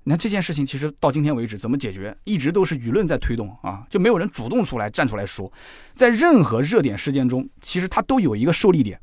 [0.03, 5.51] 你看这件事情，其实到今天为止怎么解决，一直都是舆论在推动啊，就没有人主动出来站出来说。
[5.95, 8.99] 在任何热点事件中，其实它都有一个受力点，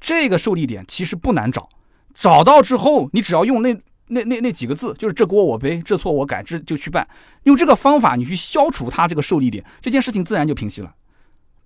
[0.00, 1.68] 这个受力点其实不难找，
[2.14, 3.74] 找到之后，你只要用那
[4.08, 7.06] 那那那几个字，就是这锅我背，这错我改，这就去办，
[7.44, 10.92] 用这个方法你去消除它这个受力点，这件事情自然就平息了，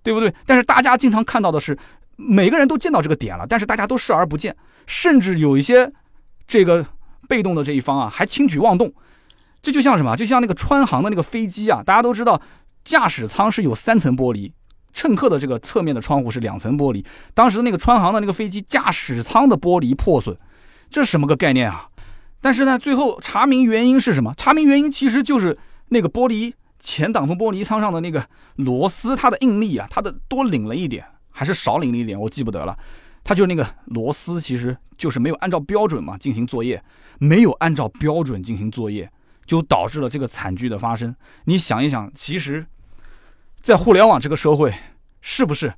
[0.03, 0.33] 对不对？
[0.45, 1.77] 但是大家经常看到的是，
[2.15, 5.91] 每个人都见到这个点了，但是大家都视而不见，甚至有一些
[6.47, 6.85] 这个。
[7.27, 8.93] 被动的这一方啊，还轻举妄动，
[9.61, 10.15] 这就像什么？
[10.15, 12.41] 就像那个川航的那个飞机啊，大家都知道，
[12.85, 14.53] 驾驶舱是有三层玻璃，
[14.97, 17.05] 乘客的这个侧面的窗户是两层玻璃。
[17.35, 20.35] 当时那个川航的那个飞机驾驶舱的玻璃破损，
[20.89, 21.87] 这什么个概念啊？
[22.41, 24.33] 但是呢，最后查明原因是什么？
[24.35, 25.55] 查明原因其实就是
[25.89, 28.25] 那个玻璃前挡风玻璃舱上的那个
[28.55, 32.75] 螺丝，它的应力啊，它的多拧了一点，还是少拧了一点，我记不得了。
[33.23, 36.83] 它就那个螺丝，其实就是没有按照标准嘛进行作业，
[37.19, 39.07] 没有按照标准进行作业，
[39.45, 41.13] 就导致了这个惨剧的发生。
[41.45, 42.65] 你想一想，其实，
[43.67, 44.73] 在互联网这个社会，
[45.19, 45.73] 是不是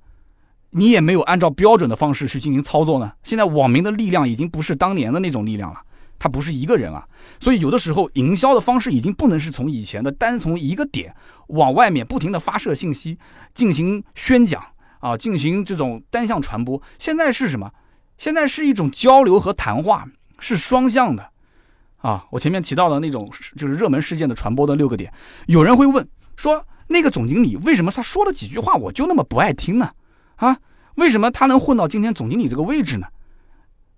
[0.70, 3.14] 你也没有按照标准的方式去进行操作呢？
[3.24, 5.82] 现在网民的力量已经不是当年的那种力量了。
[6.20, 7.08] 他不是一个人啊，
[7.40, 11.16] 所以有的时候营销的方式已经不能是从以前的单从一个点
[11.48, 13.18] 往外面不停的发射信息
[13.56, 14.64] 进行宣讲
[15.00, 16.80] 啊，进行这种单向传播。
[17.00, 17.72] 现在是什么？
[18.20, 20.06] 现在是一种交流和谈话，
[20.38, 21.32] 是双向的
[21.98, 22.28] 啊。
[22.30, 23.28] 我前面提到的那种
[23.58, 25.12] 就是热门事件的传播的六个点，
[25.48, 29.92] 有人会问说，那个总经理为什么他说了几句话我就那么不爱听呢？
[30.36, 30.58] 啊，
[30.96, 33.08] 为什么他能混到今天总经理这个位置呢？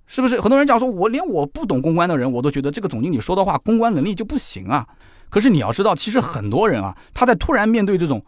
[0.06, 4.86] 是不是很多人讲说，我连我不懂公关的人，我都觉得这个总经理说的话公关能力就不行啊？
[5.30, 8.24] 可是你要知道，其实很多人啊，他在突然面对这种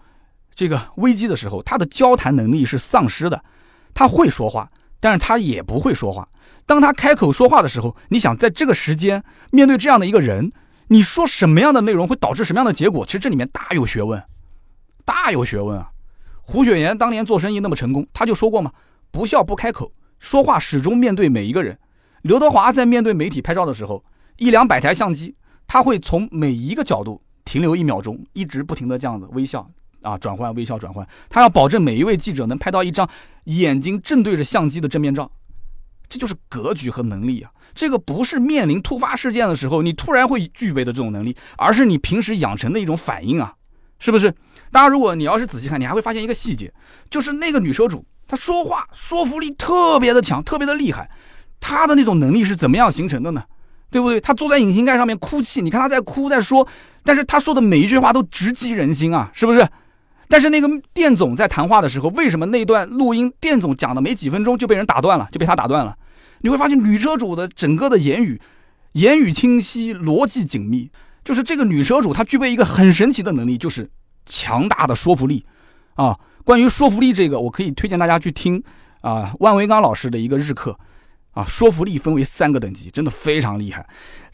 [0.55, 3.43] 这个危机的时候，他的交谈能力是丧失的。
[3.93, 6.27] 他会说话，但是他也不会说话。
[6.65, 10.53] 当他开口说话的时候，你想在这个时间面对这样的一个人，
[10.87, 13.05] 你说什么样的内容会导致什么样的结果？
[13.05, 14.23] 其实这里面大有学问，
[15.05, 15.89] 大有学问啊！
[16.41, 18.71] 胡雪岩当年做生意那么成功，他就说过嘛，
[19.11, 19.91] 不笑不开口。
[20.19, 21.77] 说话始终面对每一个人。
[22.21, 24.03] 刘德华在面对媒体拍照的时候，
[24.37, 25.35] 一两百台相机，
[25.67, 29.69] 他会从每一个角度停留一秒钟，一直不停的这样子微笑
[30.01, 31.05] 啊，转换微笑转换。
[31.29, 33.09] 他要保证每一位记者能拍到一张
[33.45, 35.29] 眼睛正对着相机的正面照，
[36.07, 37.51] 这就是格局和能力啊。
[37.73, 43.55] 这个不是面临突发事件的时候你突然会具备的这种能力，而是你平时养成的一种反应啊，
[44.03, 44.33] 是不是？
[44.69, 46.69] 当然，如果你要是仔细看，你还会发现一个细节，
[47.09, 48.03] 就是那个女车主。
[48.27, 51.09] 她说话说服力特别的强，特别的厉害。
[51.61, 53.41] 她的那种能力是怎么样形成的呢？
[53.89, 54.19] 对不对？
[54.19, 56.67] 她坐在引擎盖上面哭泣，你看她在哭在说，
[57.05, 59.65] 但是她说的每一句话都直击人心啊，是不是？
[60.27, 65.95] 但是那个店总在谈话的时候，为什么那段录音店总讲的没几分钟就被人打断了，就被他打断了？
[66.41, 68.41] 你会发现女车主的整个的言语，
[68.93, 70.91] 言语清晰，逻辑紧密，
[71.23, 73.89] 就是这个女车主她具备一个很神奇的能力，就是
[74.25, 75.45] 强大的说服力
[75.95, 76.19] 啊。
[76.43, 78.61] 关于说服力这个，我可以推荐大家去听
[79.01, 80.77] 啊，万维刚老师的一个日课
[81.31, 81.45] 啊。
[81.45, 83.87] 说服力分为三个等级，真的非常厉害。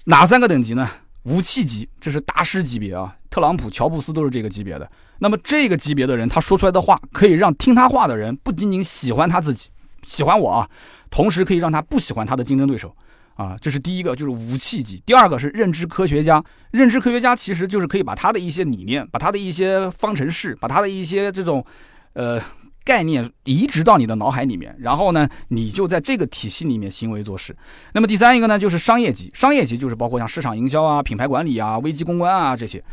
[0.05, 0.89] 哪三个等级呢？
[1.23, 4.89] 武器级，这是大师级别啊，特朗普、乔布斯都是这个级别的。
[5.19, 9.69] 那么这个级别的人，他说出来的话可以让听他话的人不仅仅喜欢他自己，
[10.07, 10.69] 喜欢我啊，
[11.11, 12.95] 同时可以让他不喜欢他的竞争对手。
[13.39, 15.01] 啊，这是第一个，就是武器级。
[15.05, 21.65] 第二个是认知科学家，认知科学家其实就是可以把他的一些理念，把他的一些方程式，把他的一些这种，
[22.11, 22.37] 呃，
[22.83, 27.55] 概念移植到你的脑海里面，然后呢，你就在这个体系里面行为做事。
[27.93, 32.83] 那么第三一个呢，就是商业级，商业级就是包括像市场营销啊、品牌管理啊、危机公关啊这些。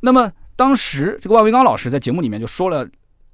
[0.00, 2.88] 那么当时这个万维刚老师在节目里面就说了。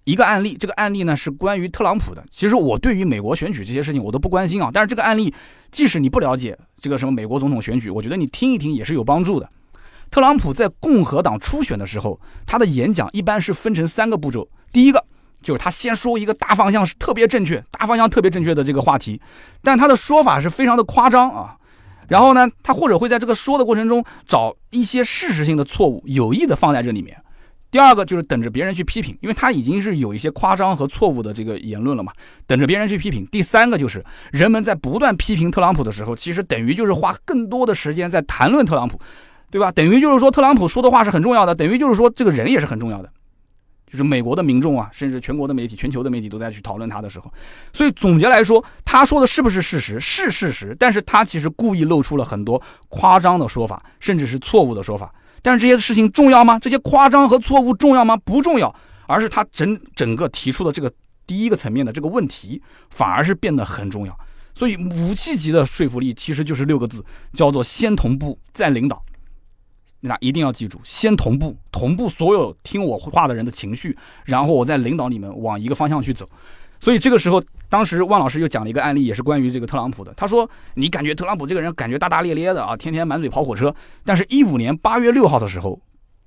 [0.07, 2.25] 一个案例，这个案例呢是关于特朗普的。
[2.31, 5.35] 其实我对于美国选举这些事情我都不关心啊，但是这个案例，
[5.73, 9.51] 即使你不了解这个什么美国总统选举，我觉得你听一听也是有帮助的。
[10.09, 14.49] 特朗普在共和党初选的时候，他的演讲一般是分成三个步骤。
[14.73, 15.05] 第一个
[15.43, 19.21] 就是他先说一个大方向是特别正确、大方向特别正确的这个话题，
[19.61, 21.57] 但他的说法是非常的夸张啊。
[22.07, 27.21] 然后呢，他或者会在这个说的过程中找一些事实性的错误，有意的放在这里面。
[27.71, 32.13] 第二个就是等着别人去批评，因为他已经是有一些夸张和错误的这个言论了嘛，
[32.47, 33.27] 等着别人去批评。
[33.27, 34.03] 第三个就是
[34.33, 38.99] 人们在不断批评特朗普的时候，其实等于就是花更多的时间在谈论特朗普，
[39.51, 39.71] 对吧？
[39.73, 43.11] 等于就是说特朗普说的话是很重要的，等于就是说这个人也是很重要的，
[43.91, 47.31] 就是美国的民众啊，甚至全国的媒体、全球的媒体都在去讨论他的时候。
[47.73, 50.01] 所以总结来说，他说的是不是事实？
[50.01, 55.13] 是事实，但是他其实故意露出了很多夸张的说法，甚至是错误的说法。
[55.43, 56.59] 但是这些事情重要吗？
[56.59, 58.17] 这些夸张和错误重要吗？
[58.17, 58.75] 不重要，
[59.07, 60.93] 而是他整整个提出的这个
[61.27, 64.19] 第一个层面的这个问题，反而是变得很重要。
[64.55, 69.03] 所以武器级的说服力其实就是六个字，叫做先同步再领导。
[70.01, 76.29] 那一定要记住，先同步，同步所有听我话的人的情绪，然后我再领导你们往一个方向去走。
[76.81, 80.13] 所以这个时候，当时万老师又讲了一个案例，也是关于这个特朗普的。
[80.17, 83.75] 他说：“你感觉特朗普这个人感觉大大咧咧的啊，天天满嘴跑火车。
[84.05, 85.81] 但是，一五年八月六号的时候，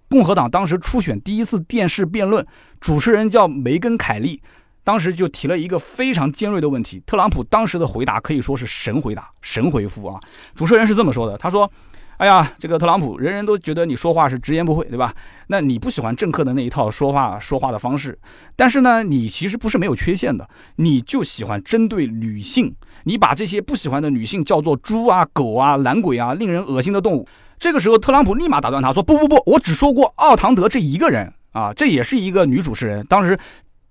[0.09, 2.45] 共和党当时初选第一次电视辩论，
[2.79, 4.41] 主持人叫梅根·凯利，
[4.83, 7.01] 当时就提了一个非常尖锐的问题。
[7.05, 10.19] 特朗普当时的回答可以说是神回答、神回复啊。
[10.55, 11.71] 主持人是这么说的：他说，
[12.19, 15.15] 哎呀，这个特朗普，人人都觉得你说话是直言不讳，对吧？
[15.47, 18.19] 那你不喜欢政客的那一套说话说话的方式，
[18.57, 20.45] 但是呢，你其实不是没有缺陷的，
[20.75, 27.25] 你就喜欢针对女性，你把这些不喜欢的女性叫做猪啊、狗啊、懒鬼啊、令人恶心的动物。
[27.57, 33.01] 这个时候，特朗普立马打断他说：“不不不，我只说过奥唐德这一个人啊，这也是一个女主持人。
[33.05, 33.39] 当时，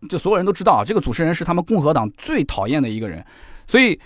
[0.07, 3.25] 就所有人都知道啊，这个主持人是他们共和党最讨厌的一个人，
[3.67, 3.99] 所以。”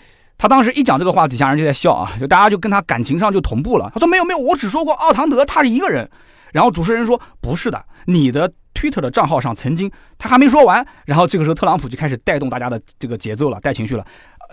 [0.42, 3.88] 他当时一讲这个话，底下人就在笑啊，就大家就跟他感情上就同步了。
[3.94, 6.10] 他说没有没有，我只说过奥唐德他是一个人。
[6.50, 9.88] 然后主持人说不是的，你的 Twitter 的账号上曾经
[10.18, 14.04] 他还没说完，然后这个时候特朗普就开始带动大家的这个节奏了，带情绪了，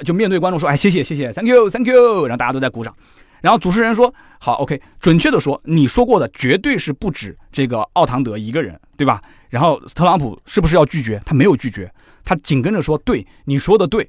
[0.06, 2.96] 就面对观众说，哎谢谢谢谢，Thank you Thank you，然后大家都在鼓掌。
[3.42, 9.20] 然后主持人说好 OK，准确的说，你说过的绝对是不止这个奥唐德一个人，对吧？
[9.50, 11.20] 然后特朗普是不是要拒绝？
[11.26, 11.92] 他没有拒绝，
[12.24, 14.08] 他紧跟着说，对你说的对。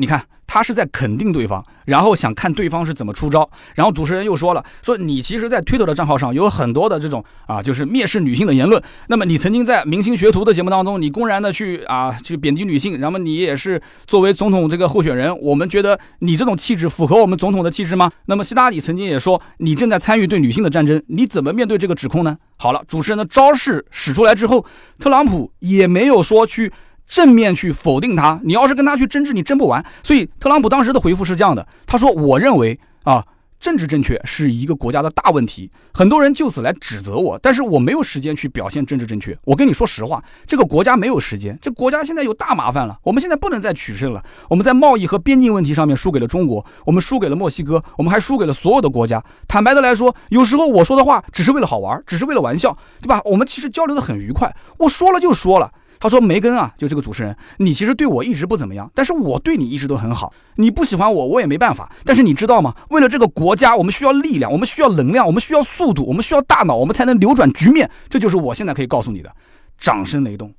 [0.00, 3.48] 你看，他是在肯定对方，然后想看对方是怎么出招。
[3.74, 8.82] 然后主持人又说了，说你其实，在推特的账号上有很多的这种啊，就是蔑视女性的言论。
[9.08, 12.98] 那么你曾经在明星学徒的节目当中，你公然的去啊，去贬低女性。
[12.98, 18.10] 然后你也是作为总统这个候选人，我们觉得你这种气质符合我们总统的气质吗？
[18.24, 22.38] 那么希拉里曾经也说，你正在参与对女性的战争，你怎么面对这个指控呢？
[22.56, 24.64] 好了，主持人的招式使出来之后，
[24.98, 26.72] 特朗普也没有说去。
[27.10, 29.84] 正面去否定他，你要是跟他去争执，你争不完。
[30.04, 33.26] 所以特朗普当时的回复是这样的：他说，我认为啊，
[33.58, 39.36] 政治正确是一个国家的大问题，很多人就此来指责我，但是我没有时间去表现政治正确。
[39.44, 42.96] 我跟你说实话，这个国家没有时间，这国家现在有大麻烦了。
[43.02, 49.20] 我们现在不能再取胜了，我们在贸易和边境问题上面输给了中国，我们输给了墨西哥，我们还输给了所有的国家。
[49.48, 53.20] 坦白的来说，有时候我说的话只是为了好玩，只是为了玩笑，对吧？
[53.24, 55.68] 我们其实交流的很愉快，我说了就说了。
[56.00, 60.32] 他说：“梅根啊，就这个主持人，你其实对我一直不怎么样，但是我对你一直都很好。
[60.56, 61.92] 你不喜欢我，我也没办法。
[62.04, 62.74] 但是你知道吗？
[62.88, 67.88] 为了这个国家，我们需要力量，我们需要能量，我们需要速度，我们需要大脑，我们才能扭转局面。
[68.08, 69.30] 这就是我现在可以告诉你的。”
[69.78, 70.52] 掌声雷动。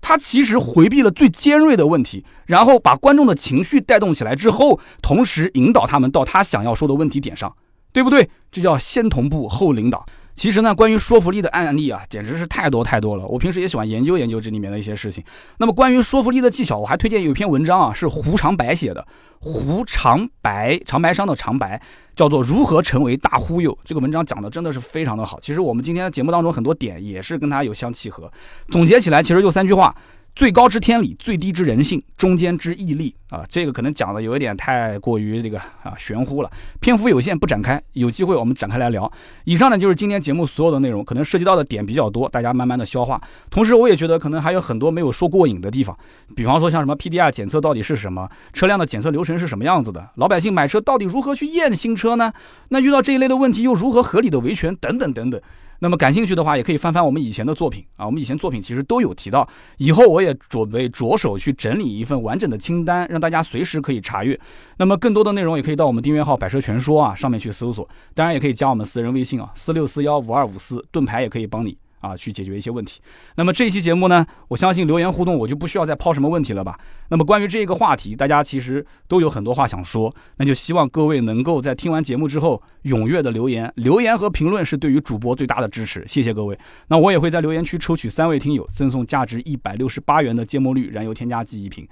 [0.00, 7.54] 他其实回避了最尖锐的问题，然后把观众的情绪带动起来之后，同时引导他们到他想要说的问题点上，
[7.92, 8.28] 对不对？
[8.50, 10.04] 这叫先同步后领导。
[10.34, 13.24] 其实呢，关于说服力的案例啊，简直是太多太多了。
[13.26, 15.22] 我平时也喜欢研究研究这里面的一些事情。
[15.58, 19.06] 那么关于说服力的技巧，我还推荐有一篇文章啊，是胡长白写的。
[19.38, 21.80] 胡长白，长白山的长白，
[22.16, 23.72] 叫做《如何成为大忽悠》。
[23.84, 25.38] 这个文章讲的真的是非常的好。
[25.40, 28.30] 其实我们今天的节目当中很多点也是跟他有相契合。
[28.68, 29.94] 总结起来，其实就三句话。
[30.34, 39.10] 最高之天理，最低之人性，中间之义利啊，这个可能讲的有一点太过于这个啊玄乎了，篇幅有限不展开，有机会我们展开来聊。
[39.44, 43.20] 以上呢就是今天节目所有的内容，可能涉及到的点比较多，大家慢慢的消化。
[43.48, 45.96] 同时我也觉得可能还有很多没有说过瘾的地方，
[46.34, 52.32] 比方说像什么 PDR 检测到底是什么，车辆的检测流程是什么样子的，老百姓买车到底如何去验新车呢？
[52.70, 55.40] 那遇到这一类的问题又如何合理的维权等等等等。
[55.80, 59.46] 那么感兴趣的话，也可以翻翻我们以前的作品啊，我们以前作品其实都有提到。
[59.78, 64.38] 以后我也准备着手去整理一份完整的清单，让大家随时可以查阅。
[64.78, 71.76] 那么更多的内容也可以到我们订阅号“百车全说”啊上面去搜索，当然也可以加我们私人微信啊，四六四幺五二五四，盾牌也可以帮你。
[72.04, 73.00] 啊，去解决一些问题。
[73.36, 76.78] 那么这一期节目呢，我相信留言互动我就不需要再抛什么问题了吧？
[77.08, 86.58] 那么关于这个话题，大家其实都有很多话想说，那就希望各位能够在听完节目之后踊跃的留言，留言和评论是对于主播最大的支持，谢谢各位。
[86.88, 91.88] 那我也会在留言区抽取三位听友，赠送价值一百六十八元的芥末绿燃油添加剂一瓶。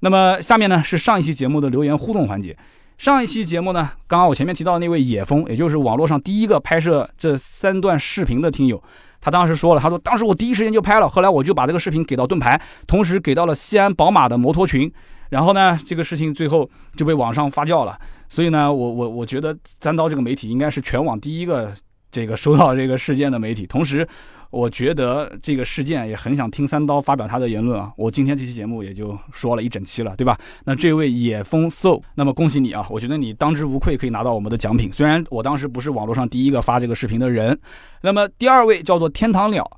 [0.00, 2.54] 那么下面呢是上一期节目的留言互动环节。
[2.96, 8.80] 上一期节目呢，刚刚我前面提到的那位野风，也就是网络上第一个拍摄这三段视频的听友。
[9.24, 14.92] 他当时说了，他说当时我第一时间就拍了，后来我就把这个视频给到盾牌，同时给到了西安宝马的摩托群，
[15.30, 17.98] 然后呢，这个事情最后就被网上发酵了。
[18.28, 21.72] 所以呢，我我我觉得三刀这个媒体应该是全网第一个
[22.12, 24.06] 这个收到这个事件的媒体，同时。
[24.54, 27.92] 我觉得这个事件也很想听三刀发表他的言论啊！
[27.96, 30.38] 我今天这期节目也就说了一整期了，对吧？
[30.64, 32.86] 那这位野风 so，那么恭喜你啊！
[32.88, 34.92] 我觉得你当之无愧可以拿到我们的奖品。
[34.92, 37.58] 虽然我当时不是网络上第一个发这个视频的人，
[38.02, 39.68] 那么第二位叫做天堂鸟。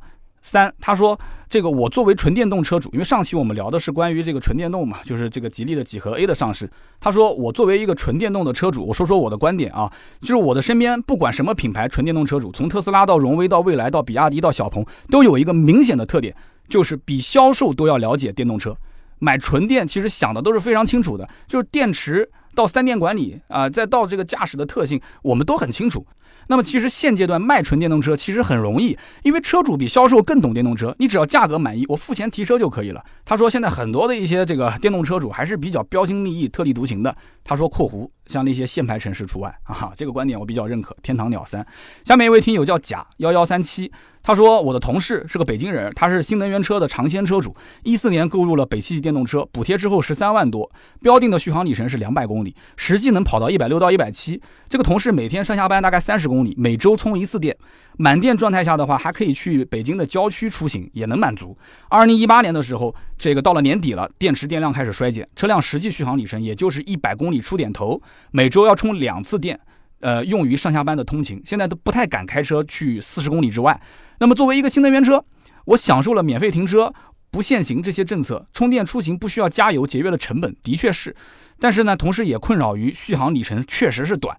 [0.47, 1.19] 三，他说
[1.49, 6.71] 这个我作为纯电动车主，因为上期我们聊的是关于这个纯电动嘛，就是这个吉利的几何 A 的上市。
[7.01, 16.33] 他说我作为一个纯电动的车主，我说说我的观点啊，就是我的身边不管什么品牌纯电动车主，从特斯拉到荣威到蔚来到比亚迪到小鹏，都有一个明显的特点，
[16.69, 18.73] 就是比销售都要了解电动车。
[19.19, 26.07] 买纯电其实想的都是非常清楚的，就是电池到三电管理啊，再到这个驾驶的特性，我们都很清楚。
[26.49, 33.05] 那么其实现阶段卖纯电动车其实很容易，因为车主比销售更懂电动车，你只要价格满意，我付钱提车就可以了。
[33.25, 37.15] 他说现在很多的一些这个电动车主还是比较标新立异、特立独行的。
[37.45, 40.97] 他说（括弧像那些限牌城市除外啊，这个观点我比较认可。
[41.03, 41.65] 天堂鸟三，
[42.05, 43.91] 下面一位听友叫甲幺幺三七，
[44.27, 47.55] 他说我的同事是个北京人，他是新能源车的尝鲜车主，
[47.85, 50.69] 一四年购入了北汽电动车，补贴之后十三万多，
[51.01, 54.43] 标定的续航里程是两百公里，实际能跑到一百六到一百七。
[54.69, 57.57] 这个同事每天上下班大概三十公里，每周充一次电，
[57.99, 61.57] 满电状态下的话还可以去北京的郊区出行，也能满足。
[61.89, 68.03] 二零一八年的时候，这个到了年底了，电池电量开始衰减，车辆实际续航里程也就是一百公里出点头。
[68.33, 69.61] 每周要充两次电，
[70.01, 71.41] 呃，用于上下班的通勤。
[71.45, 73.81] 现在都不太敢开车去四十公里之外。
[74.19, 75.25] 那么作为一个新能源车，
[75.67, 76.93] 我享受了免费停车、
[77.31, 81.15] 不限行这些政策，充电出行不需要加油，节约了成本，的确是。
[81.59, 84.37] 但是呢，同时也困扰于续航里程确实是短，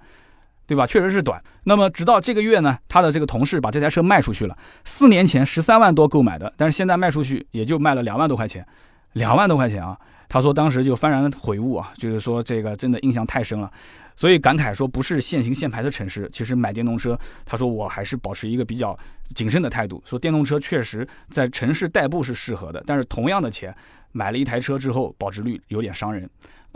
[0.65, 0.85] 对吧？
[0.85, 1.43] 确实是短。
[1.63, 4.57] 那么直到这个月呢，他的这个同事把这台车卖出去了。
[4.85, 8.65] 四年前十三万多购买的，但是现在卖出去也就卖了两万多块钱，
[9.13, 9.97] 两万多块钱啊。
[10.29, 13.71] 他说当时就幡然悔悟啊，就是说这个真的印象太深了，
[14.17, 18.97] 所以感慨说不是限行限牌的城市，其实买电动车，他说我还是保持一个比较
[19.35, 20.03] 谨慎的态度。
[20.05, 23.73] 说电动车确实在城市代步是适合的，但是同样的钱
[24.11, 26.27] 买了一台车之后，保值率有点伤人。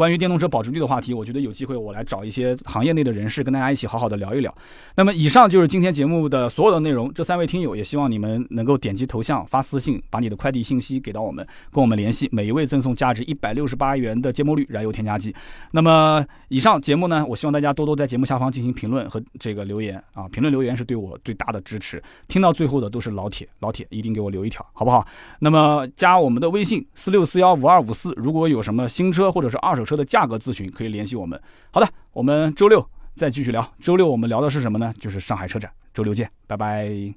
[0.02, 4.52] 关于电动车保值率的话题，我觉得有机会我来找一些行业内的人士跟大家一起好好的聊一聊。
[4.96, 7.14] 那么以上就是今天节目的所有的内容。
[7.14, 12.28] 这三位听友也希望你们能够点击头像发私信，把你的快递信息给到我们，跟我们联系。
[12.32, 15.36] 每一位赠送价值一百六十八元的芥末绿燃油添加剂。
[15.70, 22.02] 那么以上节目呢，我希望大家多多在节目下方进行评论和这个留言啊，评论留言是对我最大的支持。
[22.28, 25.06] 听到最后的都是老铁，老铁一定给我留一条，好不好？
[25.42, 29.91] 那么加我们的微信四六四幺五二五四，如果有什么新车或者是二手车。
[29.92, 31.40] 车的价格咨询可以联系我们。
[31.70, 33.74] 好的，我们周六再继续聊。
[33.82, 34.94] 周六我们聊的是什么呢？
[34.98, 35.70] 就是上海车展。
[35.94, 37.14] 周六见，拜拜。